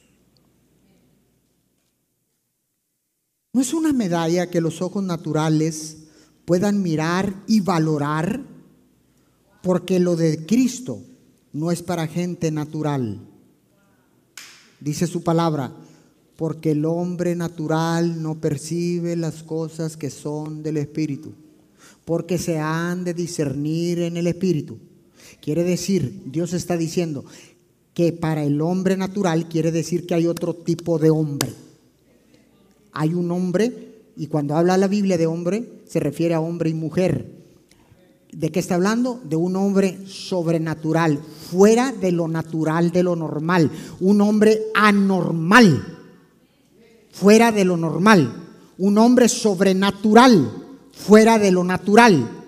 [3.53, 5.97] No es una medalla que los ojos naturales
[6.45, 8.41] puedan mirar y valorar,
[9.63, 11.01] porque lo de Cristo
[11.53, 13.19] no es para gente natural.
[14.79, 15.75] Dice su palabra,
[16.37, 21.33] porque el hombre natural no percibe las cosas que son del Espíritu,
[22.05, 24.77] porque se han de discernir en el Espíritu.
[25.41, 27.25] Quiere decir, Dios está diciendo
[27.95, 31.51] que para el hombre natural quiere decir que hay otro tipo de hombre.
[32.91, 36.75] Hay un hombre, y cuando habla la Biblia de hombre, se refiere a hombre y
[36.75, 37.31] mujer.
[38.31, 39.19] ¿De qué está hablando?
[39.23, 41.19] De un hombre sobrenatural,
[41.49, 45.96] fuera de lo natural, de lo normal, un hombre anormal
[47.19, 48.31] fuera de lo normal,
[48.77, 52.43] un hombre sobrenatural, fuera de lo natural.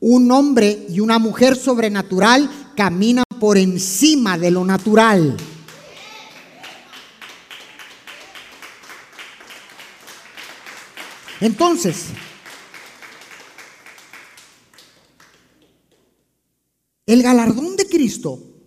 [0.00, 5.36] Un hombre y una mujer sobrenatural caminan por encima de lo natural.
[11.40, 12.06] Entonces,
[17.06, 18.57] el galardón de Cristo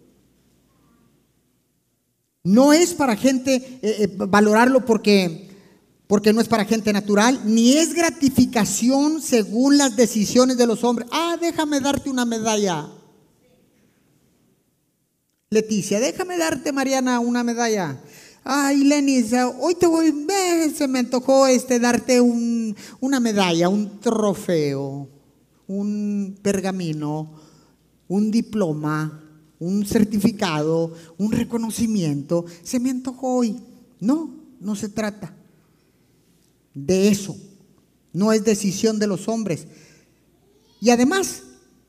[2.44, 5.50] no es para gente eh, eh, valorarlo porque,
[6.08, 11.08] porque no es para gente natural, ni es gratificación según las decisiones de los hombres.
[11.12, 12.88] Ah, déjame darte una medalla.
[15.50, 18.02] Leticia, déjame darte, Mariana, una medalla.
[18.44, 19.24] Ay, Lenny,
[19.60, 20.12] hoy te voy,
[20.76, 25.08] se me tocó este, darte un, una medalla, un trofeo,
[25.68, 27.36] un pergamino,
[28.08, 29.31] un diploma
[29.62, 33.62] un certificado, un reconocimiento, se me antojó hoy.
[34.00, 35.36] No, no se trata
[36.74, 37.38] de eso.
[38.12, 39.68] No es decisión de los hombres.
[40.80, 41.44] Y además,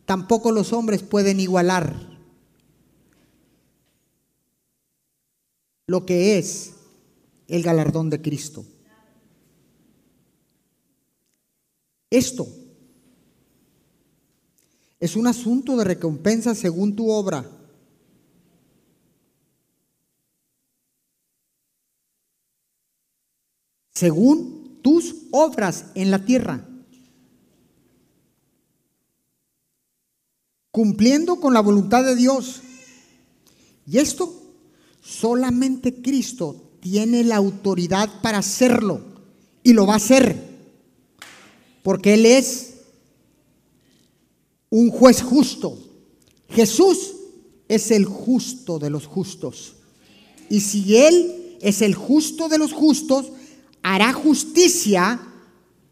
[0.05, 1.97] tampoco los hombres pueden igualar
[5.87, 6.73] lo que es
[7.49, 8.67] el galardón de Cristo.
[12.11, 12.47] Esto
[15.01, 17.62] es un asunto de recompensa según tu obra.
[24.03, 26.67] Según tus obras en la tierra,
[30.73, 32.63] cumpliendo con la voluntad de Dios.
[33.87, 34.43] Y esto
[35.01, 39.03] solamente Cristo tiene la autoridad para hacerlo
[39.63, 40.51] y lo va a hacer,
[41.85, 42.79] porque Él es
[44.69, 45.79] un juez justo.
[46.49, 47.13] Jesús
[47.69, 49.75] es el justo de los justos.
[50.51, 53.31] Y si Él es el justo de los justos,
[53.83, 55.21] hará justicia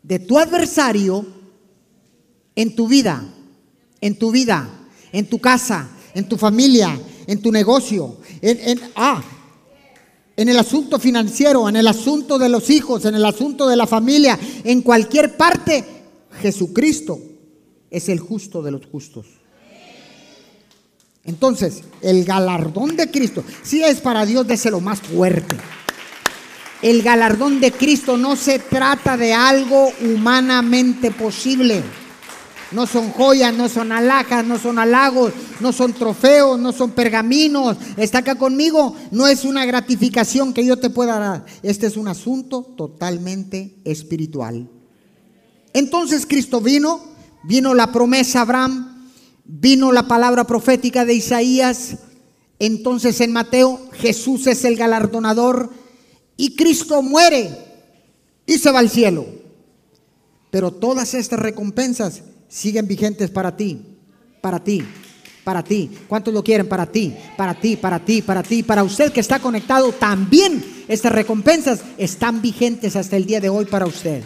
[0.03, 1.27] de tu adversario
[2.55, 3.25] en tu vida,
[4.01, 4.69] en tu vida,
[5.13, 9.23] en tu casa, en tu familia, en tu negocio, en, ah,
[10.37, 13.87] en el asunto financiero, en el asunto de los hijos, en el asunto de la
[13.87, 15.85] familia, en cualquier parte,
[16.41, 17.21] Jesucristo
[17.91, 19.27] es el justo de los justos.
[21.25, 25.57] Entonces, el galardón de Cristo, si es para Dios, déselo más fuerte.
[26.83, 31.83] El galardón de Cristo no se trata de algo humanamente posible.
[32.73, 37.77] No son joyas, no son alhajas, no son halagos, no son trofeos, no son pergaminos.
[37.97, 38.95] Está acá conmigo.
[39.11, 41.45] No es una gratificación que yo te pueda dar.
[41.63, 44.69] Este es un asunto totalmente espiritual.
[45.73, 47.01] Entonces Cristo vino,
[47.43, 49.09] vino la promesa a Abraham,
[49.45, 51.97] vino la palabra profética de Isaías.
[52.59, 55.80] Entonces en Mateo Jesús es el galardonador
[56.41, 57.51] y Cristo muere
[58.47, 59.27] y se va al cielo.
[60.51, 63.99] Pero todas estas recompensas siguen vigentes para ti,
[64.41, 64.83] para ti,
[65.45, 65.91] para ti.
[66.09, 66.67] ¿Cuántos lo quieren?
[66.67, 68.63] Para ti, para ti, para ti, para ti.
[68.63, 73.67] Para usted que está conectado, también estas recompensas están vigentes hasta el día de hoy
[73.67, 74.25] para usted.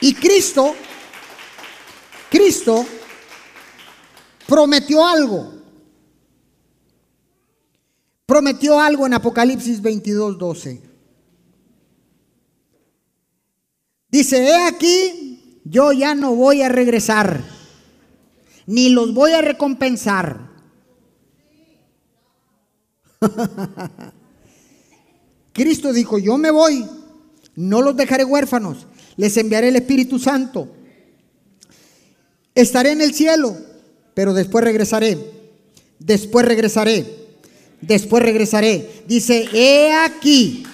[0.00, 0.76] Y Cristo,
[2.30, 2.86] Cristo
[4.46, 5.55] prometió algo.
[8.26, 10.82] Prometió algo en Apocalipsis 22, 12.
[14.10, 17.44] Dice, he aquí, yo ya no voy a regresar,
[18.66, 20.50] ni los voy a recompensar.
[25.52, 26.84] Cristo dijo, yo me voy,
[27.54, 28.86] no los dejaré huérfanos,
[29.16, 30.68] les enviaré el Espíritu Santo.
[32.54, 33.56] Estaré en el cielo,
[34.14, 35.18] pero después regresaré,
[35.98, 37.25] después regresaré,
[37.80, 39.04] después regresaré.
[39.06, 40.64] Dice, he aquí,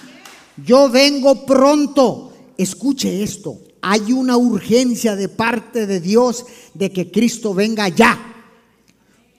[0.65, 7.53] yo vengo pronto escuche esto, hay una urgencia de parte de Dios de que Cristo
[7.53, 8.29] venga ya.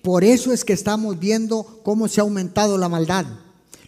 [0.03, 3.25] Por eso es que estamos viendo cómo se ha aumentado la maldad,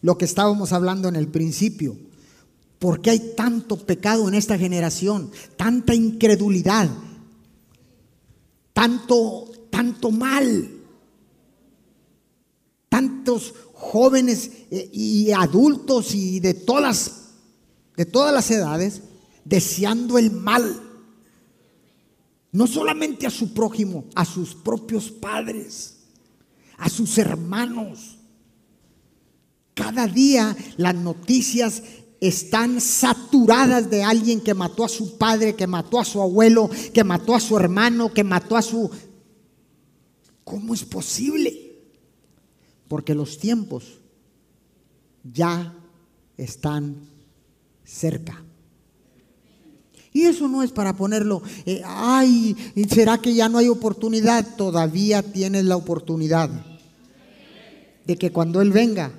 [0.01, 1.97] lo que estábamos hablando en el principio.
[2.79, 5.31] ¿Por qué hay tanto pecado en esta generación?
[5.57, 6.89] Tanta incredulidad,
[8.73, 10.71] tanto, tanto mal,
[12.97, 17.27] tantos jóvenes eh, y adultos y de todas,
[17.95, 19.03] de todas las edades
[19.45, 20.81] deseando el mal.
[22.53, 25.99] No solamente a su prójimo, a sus propios padres,
[26.79, 28.17] a sus hermanos.
[29.75, 31.83] Cada día las noticias
[32.19, 37.05] están saturadas de alguien que mató a su padre, que mató a su abuelo, que
[37.05, 38.91] mató a su hermano, que mató a su...
[40.45, 41.66] ¿Cómo es posible?
[42.89, 43.99] Porque los tiempos
[45.25, 45.75] ya
[46.37, 46.97] están
[47.85, 48.43] cerca.
[50.13, 52.57] Y eso no es para ponerlo, eh, ay,
[52.89, 54.57] ¿será que ya no hay oportunidad?
[54.57, 56.49] Todavía tienes la oportunidad
[58.07, 59.13] de que cuando Él venga,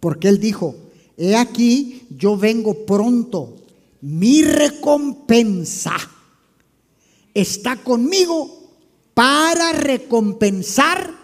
[0.00, 0.76] porque Él dijo,
[1.18, 3.56] he aquí, yo vengo pronto,
[4.00, 5.94] mi recompensa
[7.34, 8.70] está conmigo
[9.12, 11.23] para recompensar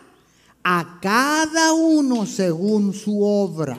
[0.63, 3.79] a cada uno según su obra.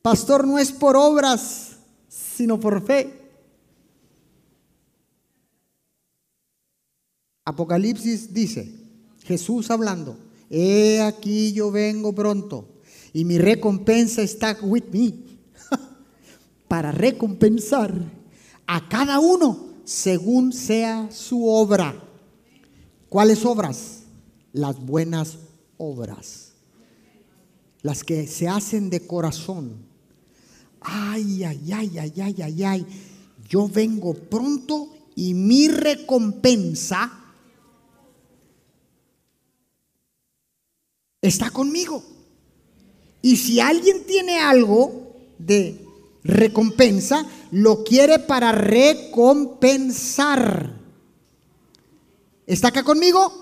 [0.00, 1.76] Pastor, no es por obras
[2.08, 3.20] sino por fe.
[7.44, 8.72] Apocalipsis dice,
[9.24, 10.16] Jesús hablando,
[10.50, 12.68] he aquí yo vengo pronto
[13.12, 15.14] y mi recompensa está with me
[16.68, 17.92] para recompensar
[18.66, 21.94] a cada uno según sea su obra.
[23.08, 24.01] ¿Cuáles obras?
[24.52, 25.38] Las buenas
[25.78, 26.52] obras.
[27.82, 29.92] Las que se hacen de corazón
[30.84, 32.84] ay, ay, ay, ay, ay, ay, ay,
[33.48, 37.12] yo vengo pronto y mi recompensa
[41.20, 42.02] está conmigo.
[43.20, 45.78] Y si alguien tiene algo de
[46.24, 50.80] recompensa, lo quiere para recompensar.
[52.46, 53.41] ¿Está acá conmigo?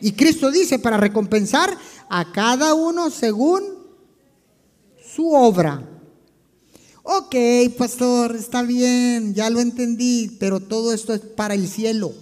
[0.00, 1.76] Y Cristo dice, para recompensar
[2.08, 3.62] a cada uno según
[5.14, 5.82] su obra.
[7.02, 7.34] Ok,
[7.76, 12.12] pastor, está bien, ya lo entendí, pero todo esto es para el cielo.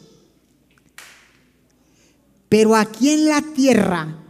[2.48, 4.22] Pero aquí en la tierra,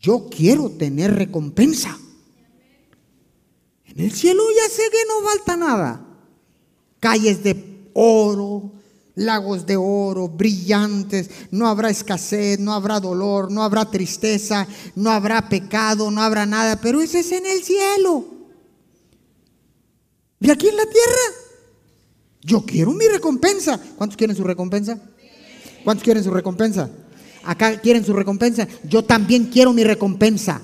[0.00, 1.98] yo quiero tener recompensa.
[3.86, 6.06] En el cielo ya sé que no falta nada.
[6.98, 8.72] Calles de oro,
[9.14, 15.48] lagos de oro, brillantes, no habrá escasez, no habrá dolor, no habrá tristeza, no habrá
[15.48, 18.24] pecado, no habrá nada, pero ese es en el cielo.
[20.40, 21.44] Y aquí en la tierra,
[22.42, 23.80] yo quiero mi recompensa.
[23.96, 25.00] ¿Cuántos quieren su recompensa?
[25.82, 26.90] ¿Cuántos quieren su recompensa?
[27.44, 28.66] Acá quieren su recompensa.
[28.84, 30.60] Yo también quiero mi recompensa.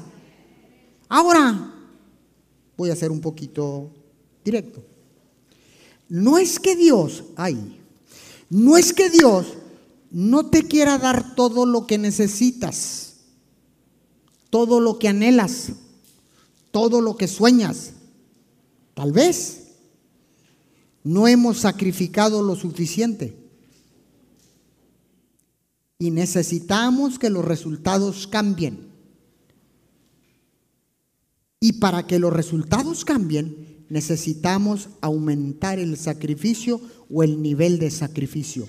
[1.08, 1.74] Ahora,
[2.76, 3.90] voy a ser un poquito
[4.44, 4.84] directo.
[6.08, 7.79] No es que Dios, ay,
[8.50, 9.46] no es que Dios
[10.10, 13.06] no te quiera dar todo lo que necesitas.
[14.50, 15.74] todo lo que anhelas,
[16.72, 17.92] todo lo que sueñas.
[18.94, 19.68] Tal vez
[21.04, 23.36] no hemos sacrificado lo suficiente.
[26.00, 28.90] Y necesitamos que los resultados cambien.
[31.60, 36.80] Y para que los resultados cambien, necesitamos aumentar el sacrificio
[37.10, 38.66] o el nivel de sacrificio.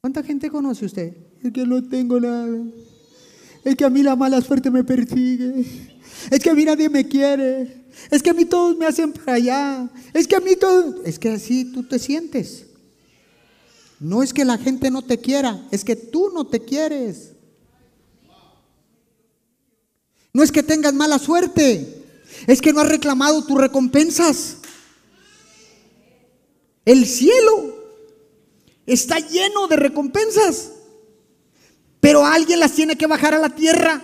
[0.00, 1.14] ¿Cuánta gente conoce usted?
[1.42, 2.64] Es que no tengo nada.
[3.62, 5.66] Es que a mí la mala suerte me persigue.
[6.30, 7.84] Es que a mí nadie me quiere.
[8.10, 9.90] Es que a mí todos me hacen para allá.
[10.14, 10.96] Es que a mí todos...
[11.04, 12.66] Es que así tú te sientes.
[13.98, 17.29] No es que la gente no te quiera, es que tú no te quieres.
[20.32, 22.04] No es que tengas mala suerte,
[22.46, 24.58] es que no has reclamado tus recompensas.
[26.84, 27.76] El cielo
[28.86, 30.70] está lleno de recompensas,
[32.00, 34.02] pero alguien las tiene que bajar a la tierra.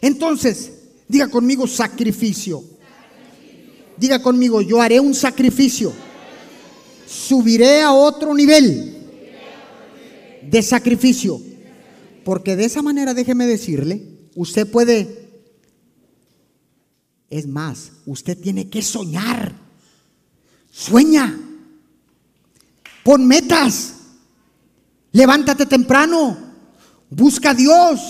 [0.00, 0.72] Entonces,
[1.08, 2.62] diga conmigo sacrificio.
[3.96, 5.92] Diga conmigo, yo haré un sacrificio.
[7.06, 8.96] Subiré a otro nivel
[10.42, 11.40] de sacrificio.
[12.26, 14.02] Porque de esa manera, déjeme decirle,
[14.34, 15.44] usted puede,
[17.30, 19.54] es más, usted tiene que soñar.
[20.68, 21.38] Sueña.
[23.04, 23.94] Pon metas.
[25.12, 26.36] Levántate temprano.
[27.10, 28.00] Busca a Dios.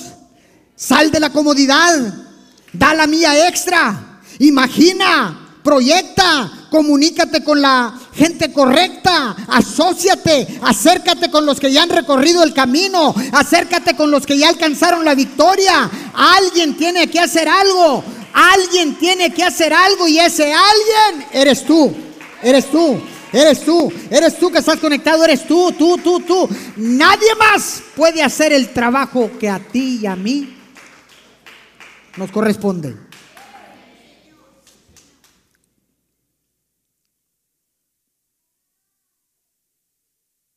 [0.75, 2.27] Sal de la comodidad.
[2.73, 4.23] Da la mía extra.
[4.39, 5.59] Imagina.
[5.62, 12.53] Proyecta, comunícate con la gente correcta, asóciate, acércate con los que ya han recorrido el
[12.53, 15.91] camino, acércate con los que ya alcanzaron la victoria.
[16.12, 18.05] Alguien tiene que hacer algo,
[18.35, 21.95] alguien tiene que hacer algo y ese alguien eres tú,
[22.43, 23.01] eres tú.
[23.33, 26.49] Eres tú, eres tú que estás conectado, eres tú, tú, tú, tú.
[26.77, 30.57] Nadie más puede hacer el trabajo que a ti y a mí
[32.16, 33.05] nos corresponde.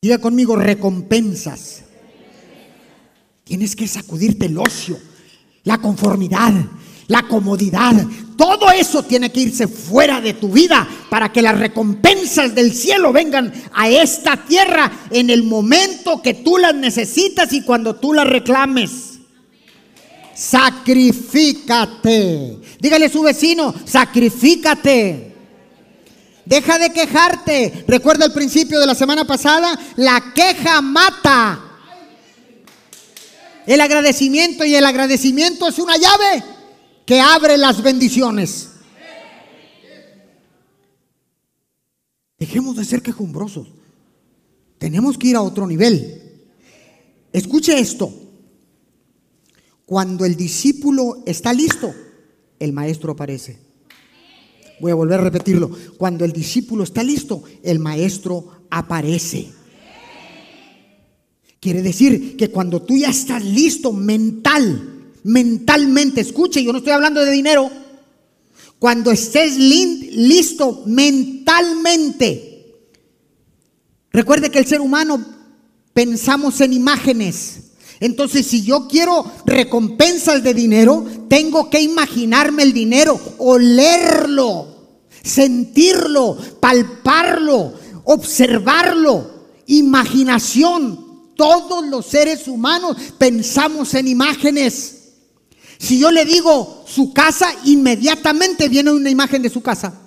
[0.02, 1.82] Diga conmigo recompensas.
[3.44, 4.98] Tienes que sacudirte el ocio,
[5.64, 6.54] la conformidad,
[7.06, 8.06] la comodidad.
[8.34, 13.12] Todo eso tiene que irse fuera de tu vida para que las recompensas del cielo
[13.12, 18.26] vengan a esta tierra en el momento que tú las necesitas y cuando tú las
[18.26, 19.18] reclames.
[20.34, 21.18] Sacrifícate.
[22.80, 25.29] Dígale a su vecino, sacrifícate.
[26.44, 27.84] Deja de quejarte.
[27.86, 31.60] Recuerda el principio de la semana pasada, la queja mata.
[33.66, 36.42] El agradecimiento y el agradecimiento es una llave
[37.06, 38.70] que abre las bendiciones.
[42.38, 43.68] Dejemos de ser quejumbrosos.
[44.78, 46.20] Tenemos que ir a otro nivel.
[47.32, 48.12] Escuche esto.
[49.84, 51.94] Cuando el discípulo está listo,
[52.58, 53.69] el maestro aparece.
[54.80, 55.70] Voy a volver a repetirlo.
[55.96, 59.48] Cuando el discípulo está listo, el maestro aparece.
[61.60, 67.22] Quiere decir que cuando tú ya estás listo mental, mentalmente, escuche, yo no estoy hablando
[67.22, 67.70] de dinero.
[68.78, 72.64] Cuando estés listo mentalmente,
[74.10, 75.22] recuerde que el ser humano
[75.92, 77.64] pensamos en imágenes.
[78.00, 84.69] Entonces, si yo quiero recompensas de dinero, tengo que imaginarme el dinero, olerlo,
[85.22, 89.40] sentirlo, palparlo, observarlo.
[89.66, 91.08] Imaginación.
[91.36, 94.96] Todos los seres humanos pensamos en imágenes.
[95.78, 99.98] Si yo le digo su casa, inmediatamente viene una imagen de su casa.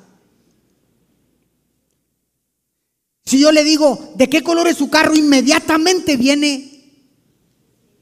[3.25, 6.73] Si yo le digo de qué color es su carro, inmediatamente viene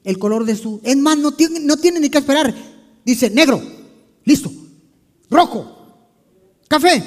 [0.04, 0.82] el color de su...
[0.84, 2.54] Es más, no tiene, no tiene ni que esperar.
[3.06, 3.62] Dice negro,
[4.26, 4.52] listo.
[5.30, 5.81] Rojo,
[6.72, 7.04] café.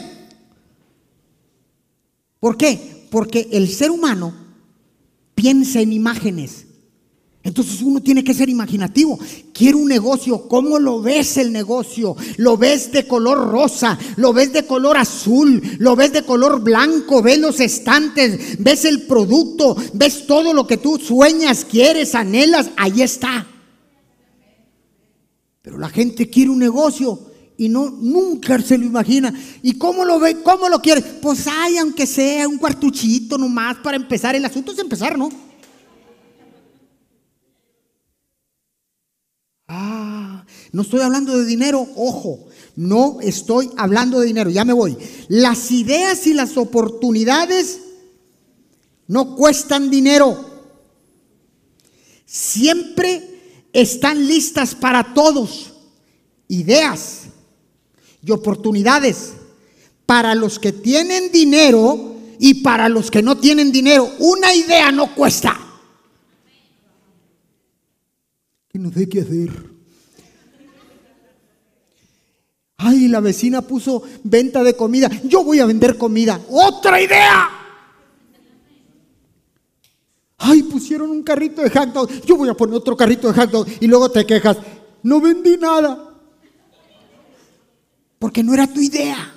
[2.38, 3.06] ¿Por qué?
[3.10, 4.34] Porque el ser humano
[5.34, 6.66] piensa en imágenes.
[7.42, 9.18] Entonces uno tiene que ser imaginativo.
[9.54, 10.48] Quiero un negocio.
[10.48, 12.14] ¿Cómo lo ves el negocio?
[12.36, 13.98] ¿Lo ves de color rosa?
[14.16, 15.62] ¿Lo ves de color azul?
[15.78, 17.22] ¿Lo ves de color blanco?
[17.22, 18.62] ¿Ves los estantes?
[18.62, 19.76] ¿Ves el producto?
[19.94, 22.70] ¿Ves todo lo que tú sueñas, quieres, anhelas?
[22.76, 23.46] Ahí está.
[25.62, 29.32] Pero la gente quiere un negocio y no nunca se lo imagina.
[29.62, 30.42] ¿Y cómo lo ve?
[30.42, 31.02] ¿Cómo lo quiere?
[31.02, 34.34] Pues hay aunque sea un cuartuchito nomás para empezar.
[34.34, 35.30] El asunto es empezar, ¿no?
[39.68, 42.46] Ah, no estoy hablando de dinero, ojo,
[42.76, 44.96] no estoy hablando de dinero, ya me voy.
[45.28, 47.80] Las ideas y las oportunidades
[49.06, 50.52] no cuestan dinero.
[52.26, 53.30] siempre
[53.72, 55.72] están listas para todos.
[56.48, 57.23] Ideas
[58.24, 59.34] y oportunidades
[60.06, 64.10] para los que tienen dinero y para los que no tienen dinero.
[64.18, 65.58] Una idea no cuesta.
[68.72, 69.74] Y no sé qué hacer.
[72.76, 75.10] Ay, la vecina puso venta de comida.
[75.24, 76.40] Yo voy a vender comida.
[76.50, 77.50] Otra idea.
[80.38, 82.24] Ay, pusieron un carrito de hot.
[82.26, 83.68] Yo voy a poner otro carrito de hot.
[83.80, 84.58] Y luego te quejas.
[85.02, 86.13] No vendí nada.
[88.24, 89.34] Porque no era tu idea.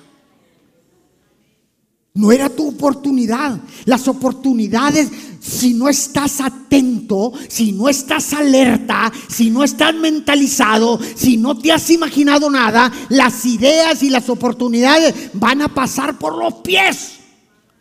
[2.14, 3.60] No era tu oportunidad.
[3.84, 5.10] Las oportunidades,
[5.40, 11.70] si no estás atento, si no estás alerta, si no estás mentalizado, si no te
[11.70, 17.18] has imaginado nada, las ideas y las oportunidades van a pasar por los pies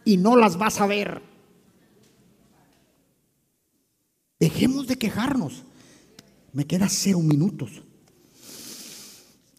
[0.03, 1.22] y no las vas a ver.
[4.41, 5.64] Dejemos de quejarnos.
[6.51, 7.82] Me queda cero minutos.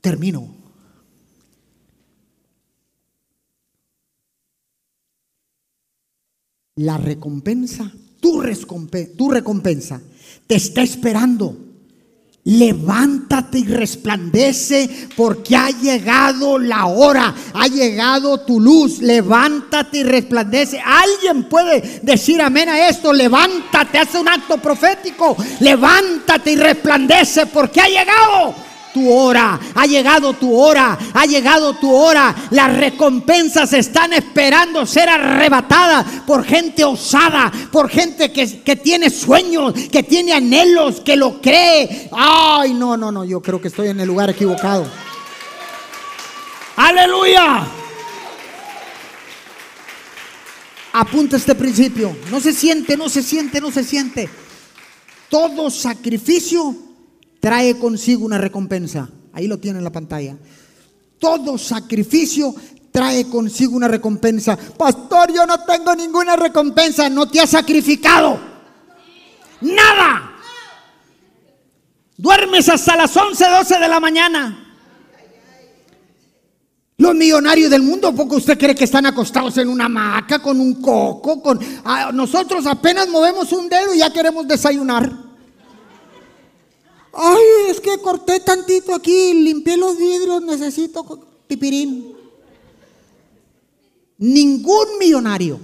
[0.03, 0.58] Termino.
[6.79, 10.01] La recompensa, tu, recompensa,
[10.47, 11.65] te está esperando.
[12.45, 19.01] Levántate y resplandece porque ha llegado la hora, ha llegado tu luz.
[19.01, 20.81] Levántate y resplandece.
[20.81, 23.13] Alguien puede decir amén a esto.
[23.13, 25.37] Levántate, hace un acto profético.
[25.61, 31.93] Levántate y resplandece porque ha llegado tu hora, ha llegado tu hora, ha llegado tu
[31.95, 32.35] hora.
[32.51, 39.75] Las recompensas están esperando ser arrebatadas por gente osada, por gente que, que tiene sueños,
[39.91, 42.09] que tiene anhelos, que lo cree.
[42.13, 44.87] Ay, no, no, no, yo creo que estoy en el lugar equivocado.
[46.77, 47.67] Aleluya.
[50.93, 52.17] Apunta este principio.
[52.31, 54.29] No se siente, no se siente, no se siente.
[55.29, 56.88] Todo sacrificio
[57.49, 59.09] trae consigo una recompensa.
[59.33, 60.37] Ahí lo tiene en la pantalla.
[61.19, 62.55] Todo sacrificio
[62.93, 64.55] trae consigo una recompensa.
[64.55, 67.09] Pastor, yo no tengo ninguna recompensa.
[67.09, 68.39] No te has sacrificado.
[69.63, 70.37] Nada.
[72.19, 74.75] Duermes hasta las 11, 12 de la mañana.
[76.99, 80.83] Los millonarios del mundo, poco usted cree que están acostados en una hamaca con un
[80.83, 81.43] coco?
[81.43, 85.28] Con, ah, nosotros apenas movemos un dedo y ya queremos desayunar.
[87.13, 91.05] Ay, es que corté tantito aquí, limpié los vidrios, necesito
[91.47, 92.15] pipirín.
[94.19, 95.61] Ningún millonario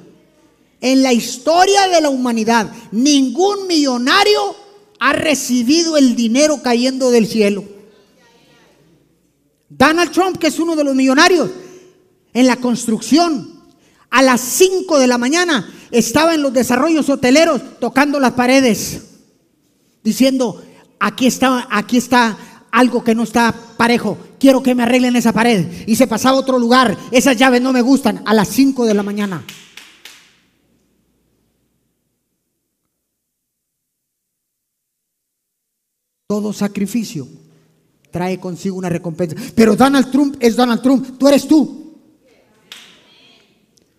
[0.80, 4.54] en la historia de la humanidad, ningún millonario
[5.00, 7.64] ha recibido el dinero cayendo del cielo.
[9.68, 11.50] Donald Trump, que es uno de los millonarios,
[12.32, 13.54] en la construcción,
[14.10, 19.02] a las 5 de la mañana estaba en los desarrollos hoteleros tocando las paredes,
[20.04, 20.62] diciendo,
[21.04, 22.36] aquí está, aquí está
[22.72, 25.84] algo que no está parejo, quiero que me arreglen esa pared.
[25.86, 28.94] Y se pasaba a otro lugar, esas llaves no me gustan, a las 5 de
[28.94, 29.44] la mañana.
[36.26, 37.28] Todo sacrificio
[38.10, 39.36] trae consigo una recompensa.
[39.54, 42.00] Pero Donald Trump es Donald Trump, tú eres tú.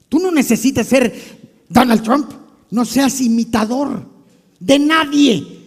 [0.09, 1.13] Tú no necesitas ser
[1.69, 2.31] Donald Trump,
[2.71, 4.09] no seas imitador
[4.59, 5.64] de nadie.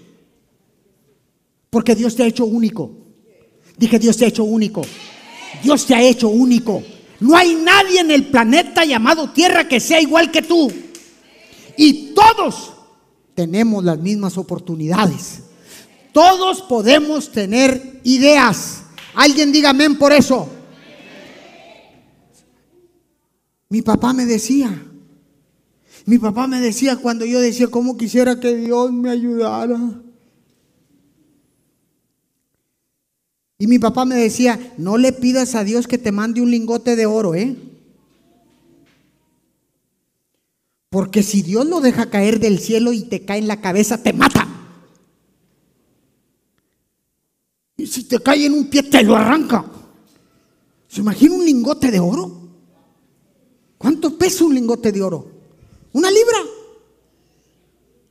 [1.71, 2.91] Porque Dios te ha hecho único.
[3.77, 4.83] Dije, Dios te ha hecho único.
[5.63, 6.83] Dios te ha hecho único.
[7.21, 10.73] No hay nadie en el planeta llamado Tierra que sea igual que tú.
[11.77, 12.73] Y todos
[13.35, 15.43] tenemos las mismas oportunidades.
[16.13, 18.83] Todos podemos tener ideas.
[19.15, 20.49] Alguien diga amén por eso.
[23.69, 24.83] Mi papá me decía,
[26.07, 29.79] mi papá me decía cuando yo decía, ¿cómo quisiera que Dios me ayudara?
[33.59, 36.95] Y mi papá me decía, no le pidas a Dios que te mande un lingote
[36.95, 37.57] de oro, ¿eh?
[40.91, 44.13] Porque si Dios lo deja caer del cielo y te cae en la cabeza, te
[44.13, 44.47] mata.
[47.77, 49.65] Y si te cae en un pie, te lo arranca.
[50.87, 52.49] ¿Se imagina un lingote de oro?
[53.77, 55.31] ¿Cuánto pesa un lingote de oro?
[55.93, 56.39] ¿Una libra?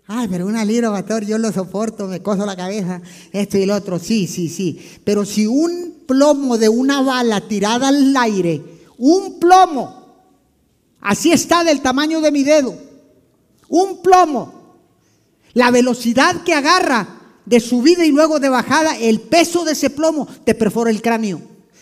[0.10, 3.02] Ay, pero una libra, pastor, yo lo soporto, me coso la cabeza,
[3.34, 4.00] esto y lo otro.
[4.00, 4.80] Sí, sí, sí.
[5.04, 8.64] Pero si un plomo de una bala tirada al aire,
[8.98, 10.06] un plomo,
[11.02, 12.74] así está del tamaño de mi dedo,
[13.68, 14.78] un plomo,
[15.54, 20.26] la velocidad que agarra de subida y luego de bajada, el peso de ese plomo
[20.46, 21.42] te perfora el cráneo.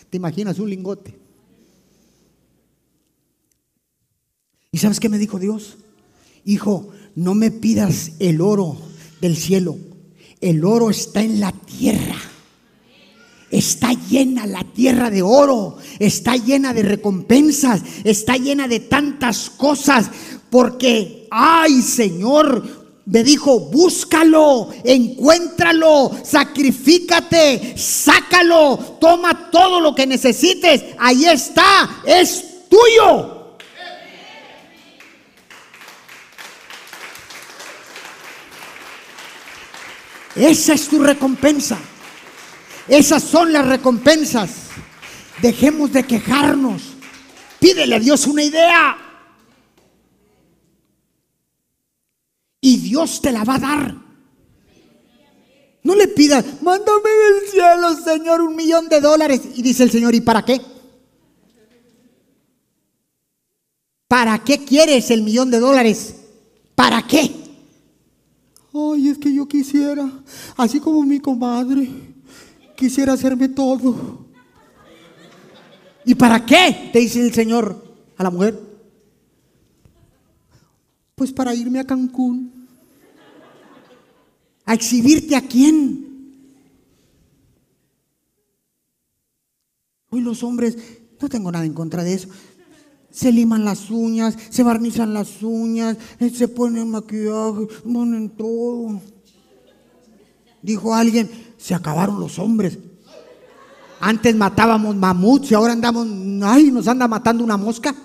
[0.09, 1.15] ¿Te imaginas un lingote?
[4.71, 5.77] ¿Y sabes qué me dijo Dios?
[6.43, 8.77] Hijo, no me pidas el oro
[9.21, 9.77] del cielo.
[10.41, 12.17] El oro está en la tierra.
[13.49, 20.09] Está llena la tierra de oro, está llena de recompensas, está llena de tantas cosas,
[20.49, 31.25] porque, ay Señor, me dijo, búscalo, encuéntralo, sacrifícate, sácalo, toma todo lo que necesites, ahí
[31.25, 33.34] está, es tuyo.
[40.35, 41.77] Esa es tu recompensa.
[42.87, 44.51] Esas son las recompensas.
[45.41, 46.81] Dejemos de quejarnos.
[47.59, 48.97] Pídele a Dios una idea.
[52.61, 53.95] Y Dios te la va a dar.
[55.83, 59.41] No le pidas, mándame del cielo, Señor, un millón de dólares.
[59.55, 60.59] Y dice el Señor, ¿y para qué?
[64.07, 66.15] ¿Para qué quieres el millón de dólares?
[66.73, 67.44] ¿Para qué?
[68.77, 70.11] Ay, es que yo quisiera,
[70.57, 71.89] así como mi comadre,
[72.75, 74.25] quisiera hacerme todo.
[76.03, 76.89] ¿Y para qué?
[76.91, 77.81] Te dice el Señor
[78.17, 78.59] a la mujer.
[81.15, 82.67] Pues para irme a Cancún.
[84.65, 86.03] ¿A exhibirte a quién?
[90.09, 90.77] Hoy los hombres,
[91.21, 92.27] no tengo nada en contra de eso,
[93.15, 98.99] se liman las uñas, se barnizan las uñas, eh, se ponen maquillaje, ponen todo.
[100.61, 102.77] Dijo alguien, se acabaron los hombres.
[104.01, 106.05] Antes matábamos mamuts y ahora andamos,
[106.43, 107.95] ay, nos anda matando una mosca.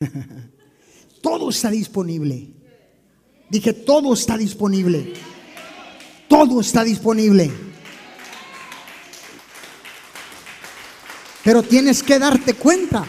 [1.22, 2.54] todo está disponible.
[3.50, 5.12] Dije, todo está disponible.
[6.28, 7.69] Todo está disponible.
[11.50, 13.04] Pero tienes que darte cuenta.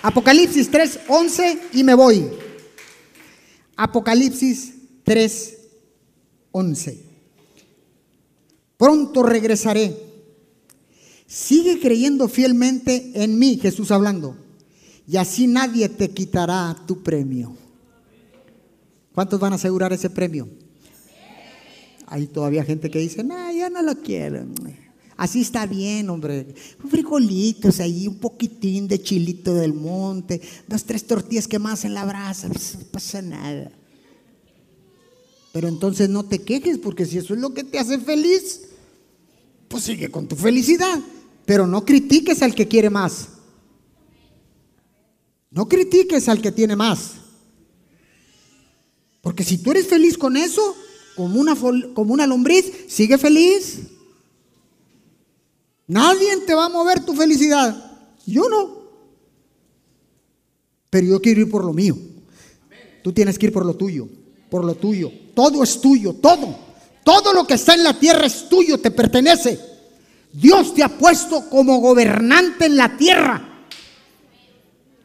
[0.00, 2.26] Apocalipsis 3, 11 y me voy.
[3.76, 4.72] Apocalipsis
[5.02, 5.58] 3,
[6.50, 7.04] 11.
[8.78, 9.94] Pronto regresaré.
[11.26, 14.34] Sigue creyendo fielmente en mí, Jesús hablando.
[15.06, 17.54] Y así nadie te quitará tu premio.
[19.14, 20.48] ¿Cuántos van a asegurar ese premio?
[22.06, 24.46] Hay todavía gente que dice, no, ya no lo quiero.
[25.16, 26.54] Así está bien, hombre.
[26.88, 32.04] Frijolitos ahí, un poquitín de chilito del monte, dos, tres tortillas que más en la
[32.04, 33.70] brasa, pues, no pasa nada.
[35.52, 38.62] Pero entonces no te quejes, porque si eso es lo que te hace feliz,
[39.68, 40.98] pues sigue con tu felicidad.
[41.46, 43.28] Pero no critiques al que quiere más.
[45.50, 47.12] No critiques al que tiene más.
[49.20, 50.76] Porque si tú eres feliz con eso,
[51.14, 53.78] como una, como una lombriz, sigue feliz.
[55.86, 57.92] Nadie te va a mover tu felicidad.
[58.26, 58.84] Yo no.
[60.90, 61.96] Pero yo quiero ir por lo mío.
[63.02, 64.08] Tú tienes que ir por lo tuyo,
[64.48, 65.10] por lo tuyo.
[65.34, 66.56] Todo es tuyo, todo.
[67.02, 69.60] Todo lo que está en la tierra es tuyo, te pertenece.
[70.32, 73.66] Dios te ha puesto como gobernante en la tierra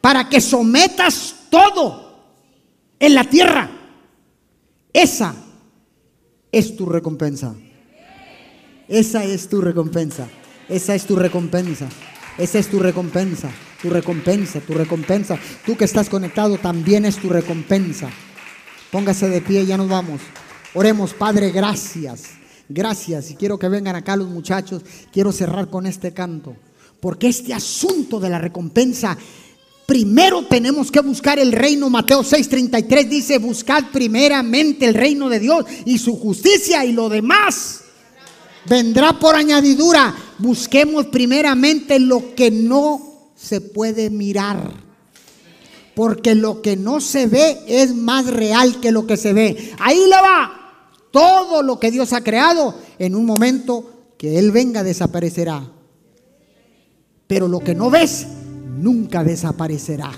[0.00, 2.10] para que sometas todo
[2.98, 3.70] en la tierra.
[4.92, 5.34] Esa
[6.50, 7.54] es tu recompensa.
[8.88, 10.28] Esa es tu recompensa.
[10.70, 11.88] Esa es tu recompensa.
[12.38, 13.50] Esa es tu recompensa.
[13.82, 15.38] Tu recompensa, tu recompensa.
[15.66, 18.08] Tú que estás conectado también es tu recompensa.
[18.92, 20.20] Póngase de pie, ya nos vamos.
[20.74, 22.30] Oremos, Padre, gracias.
[22.68, 23.32] Gracias.
[23.32, 24.82] Y quiero que vengan acá los muchachos.
[25.12, 26.54] Quiero cerrar con este canto.
[27.00, 29.18] Porque este asunto de la recompensa
[29.86, 31.90] primero tenemos que buscar el reino.
[31.90, 37.80] Mateo 6:33 dice, buscad primeramente el reino de Dios y su justicia y lo demás
[38.66, 40.14] vendrá por añadidura.
[40.40, 44.72] Busquemos primeramente lo que no se puede mirar.
[45.94, 49.72] Porque lo que no se ve es más real que lo que se ve.
[49.78, 50.56] Ahí le va.
[51.10, 55.68] Todo lo que Dios ha creado, en un momento que Él venga, desaparecerá.
[57.26, 58.26] Pero lo que no ves,
[58.78, 60.12] nunca desaparecerá.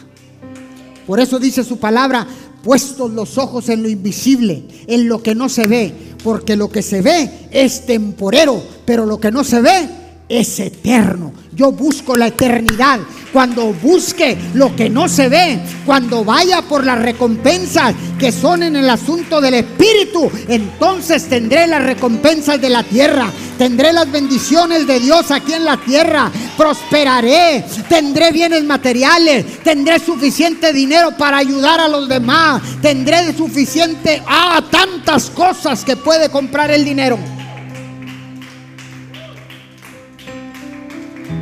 [1.07, 2.27] Por eso dice su palabra,
[2.63, 5.93] puestos los ojos en lo invisible, en lo que no se ve,
[6.23, 10.02] porque lo que se ve es temporero, pero lo que no se ve
[10.33, 11.31] es eterno.
[11.55, 13.01] Yo busco la eternidad.
[13.35, 18.77] Cuando busque lo que no se ve, cuando vaya por las recompensas que son en
[18.77, 23.31] el asunto del Espíritu, entonces tendré las recompensas de la tierra.
[23.59, 26.31] Tendré las bendiciones de Dios aquí en la tierra.
[26.57, 27.65] Prosperaré.
[27.89, 29.63] Tendré bienes materiales.
[29.63, 32.63] Tendré suficiente dinero para ayudar a los demás.
[32.81, 37.19] Tendré suficiente, ah, tantas cosas que puede comprar el dinero.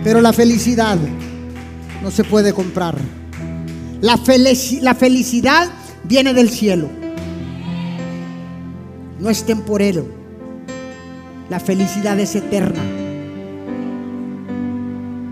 [0.05, 0.99] Pero la felicidad
[2.03, 2.97] no se puede comprar.
[4.01, 5.68] La, felicidad
[6.05, 6.88] viene del cielo.
[9.18, 10.07] No es temporero.
[11.51, 12.82] La felicidad es eterna.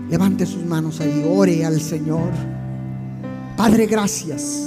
[0.09, 2.29] Levante sus manos ahí, ore al Señor.
[3.57, 4.65] Padre, gracias.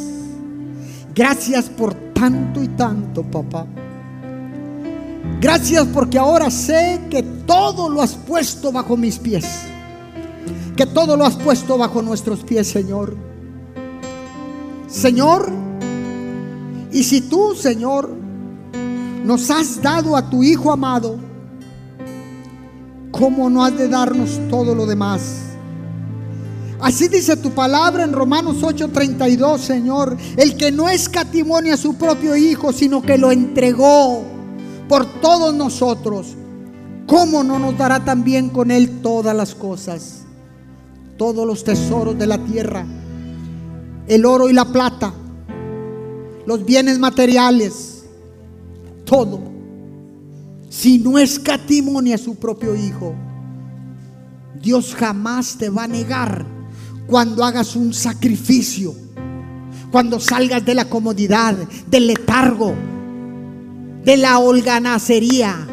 [1.14, 3.66] Gracias por tanto y tanto, papá.
[5.40, 9.44] Gracias porque ahora sé que todo lo has puesto bajo mis pies.
[10.86, 13.16] Todo lo has puesto bajo nuestros pies, Señor.
[14.88, 15.50] Señor,
[16.92, 18.10] y si tú, Señor,
[19.24, 21.18] nos has dado a tu Hijo amado,
[23.10, 25.38] ¿cómo no has de darnos todo lo demás?
[26.80, 32.36] Así dice tu palabra en Romanos 8:32, Señor, el que no escatimó a su propio
[32.36, 34.24] Hijo, sino que lo entregó
[34.88, 36.34] por todos nosotros,
[37.06, 40.21] ¿cómo no nos dará también con Él todas las cosas?
[41.22, 42.84] Todos los tesoros de la tierra,
[44.08, 45.14] el oro y la plata,
[46.46, 48.06] los bienes materiales,
[49.04, 49.40] todo.
[50.68, 53.14] Si no escatimó a su propio Hijo,
[54.60, 56.44] Dios jamás te va a negar
[57.06, 58.92] cuando hagas un sacrificio,
[59.92, 61.56] cuando salgas de la comodidad,
[61.86, 62.74] del letargo,
[64.04, 65.68] de la holganacería,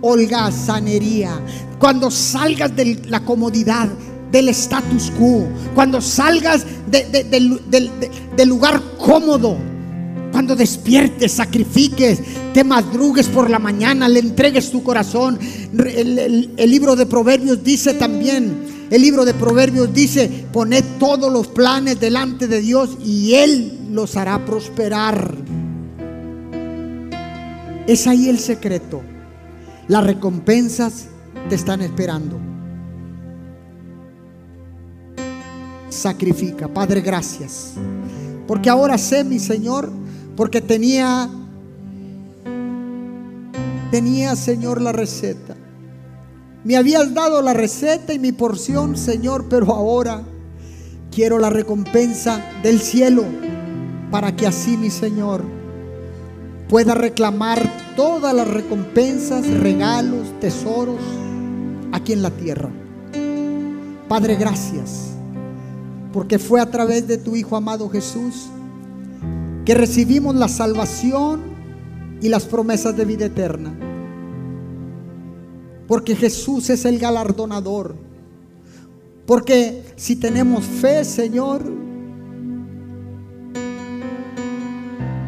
[0.00, 1.38] holgazanería,
[1.78, 3.90] cuando salgas de la comodidad,
[4.34, 9.56] del status quo, cuando salgas del lugar cómodo,
[10.32, 12.18] cuando despiertes, sacrifiques,
[12.52, 15.38] te madrugues por la mañana, le entregues tu corazón.
[15.72, 21.46] El, el, libro de Proverbios dice también, el libro de Proverbios dice, poned todos los
[21.46, 25.32] planes delante de Dios y Él los hará prosperar.
[27.86, 29.00] Es ahí el secreto.
[29.86, 31.06] Las recompensas
[31.48, 32.43] te están esperando.
[35.94, 37.72] Sacrifica, Padre, gracias.
[38.46, 39.90] Porque ahora sé, mi Señor,
[40.36, 41.30] porque tenía,
[43.90, 45.56] tenía, Señor, la receta.
[46.64, 50.22] Me habías dado la receta y mi porción, Señor, pero ahora
[51.10, 53.24] quiero la recompensa del cielo
[54.10, 55.44] para que así, mi Señor,
[56.68, 57.60] pueda reclamar
[57.96, 61.00] todas las recompensas, regalos, tesoros
[61.92, 62.70] aquí en la tierra.
[64.08, 65.13] Padre, gracias,
[66.14, 68.46] porque fue a través de tu Hijo amado Jesús
[69.64, 71.40] que recibimos la salvación
[72.20, 73.74] y las promesas de vida eterna.
[75.88, 77.96] Porque Jesús es el galardonador.
[79.26, 81.64] Porque si tenemos fe, Señor,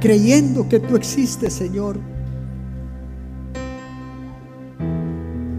[0.01, 1.99] creyendo que tú existes, Señor,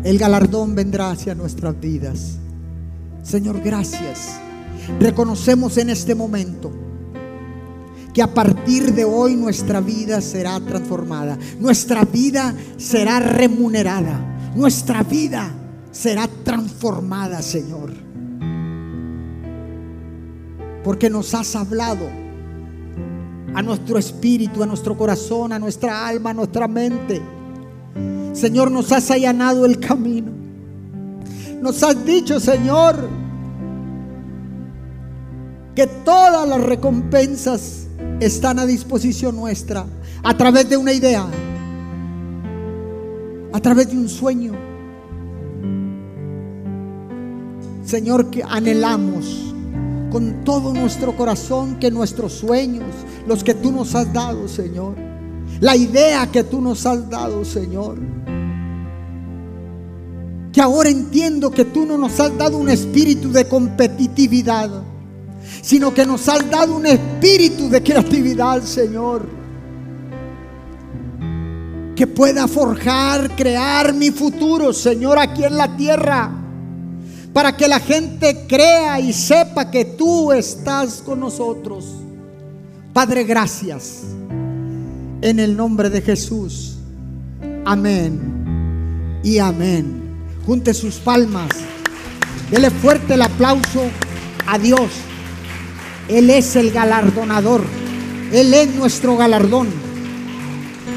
[0.06, 2.38] el galardón vendrá hacia nuestras vidas.
[3.24, 4.47] Señor, gracias.
[5.00, 6.72] Reconocemos en este momento
[8.14, 15.52] que a partir de hoy nuestra vida será transformada, nuestra vida será remunerada, nuestra vida
[15.92, 17.94] será transformada, Señor.
[20.84, 22.08] Porque nos has hablado
[23.54, 27.22] a nuestro espíritu, a nuestro corazón, a nuestra alma, a nuestra mente.
[28.34, 30.32] Señor, nos has allanado el camino.
[31.62, 33.27] Nos has dicho, Señor,
[35.78, 37.86] que todas las recompensas
[38.20, 39.86] están a disposición nuestra
[40.24, 41.24] a través de una idea,
[43.54, 44.54] a través de un sueño.
[47.86, 49.54] Señor, que anhelamos
[50.12, 52.88] con todo nuestro corazón que nuestros sueños,
[53.28, 54.96] los que tú nos has dado, Señor,
[55.60, 58.00] la idea que tú nos has dado, Señor,
[60.52, 64.87] que ahora entiendo que tú no nos has dado un espíritu de competitividad,
[65.68, 69.28] sino que nos has dado un espíritu de creatividad, Señor,
[71.94, 76.32] que pueda forjar, crear mi futuro, Señor, aquí en la tierra
[77.34, 81.84] para que la gente crea y sepa que tú estás con nosotros.
[82.94, 84.04] Padre, gracias.
[85.20, 86.78] En el nombre de Jesús.
[87.66, 90.16] Amén y amén.
[90.46, 91.50] Junte sus palmas.
[92.50, 93.82] Dele fuerte el aplauso
[94.48, 94.92] a Dios.
[96.10, 97.64] Él es el galardonador.
[98.32, 99.68] Él es nuestro galardón.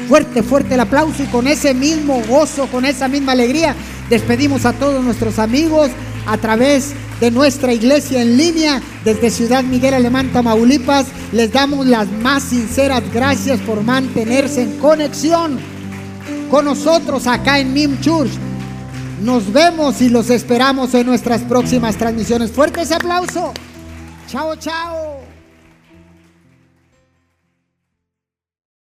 [0.07, 3.75] Fuerte, fuerte el aplauso y con ese mismo gozo, con esa misma alegría,
[4.09, 5.89] despedimos a todos nuestros amigos
[6.25, 6.91] a través
[7.21, 11.05] de nuestra iglesia en línea desde Ciudad Miguel Alemán, Tamaulipas.
[11.31, 15.59] Les damos las más sinceras gracias por mantenerse en conexión
[16.49, 18.31] con nosotros acá en MIM Church.
[19.23, 22.51] Nos vemos y los esperamos en nuestras próximas transmisiones.
[22.51, 23.53] Fuerte ese aplauso.
[24.31, 25.20] Chao, chao.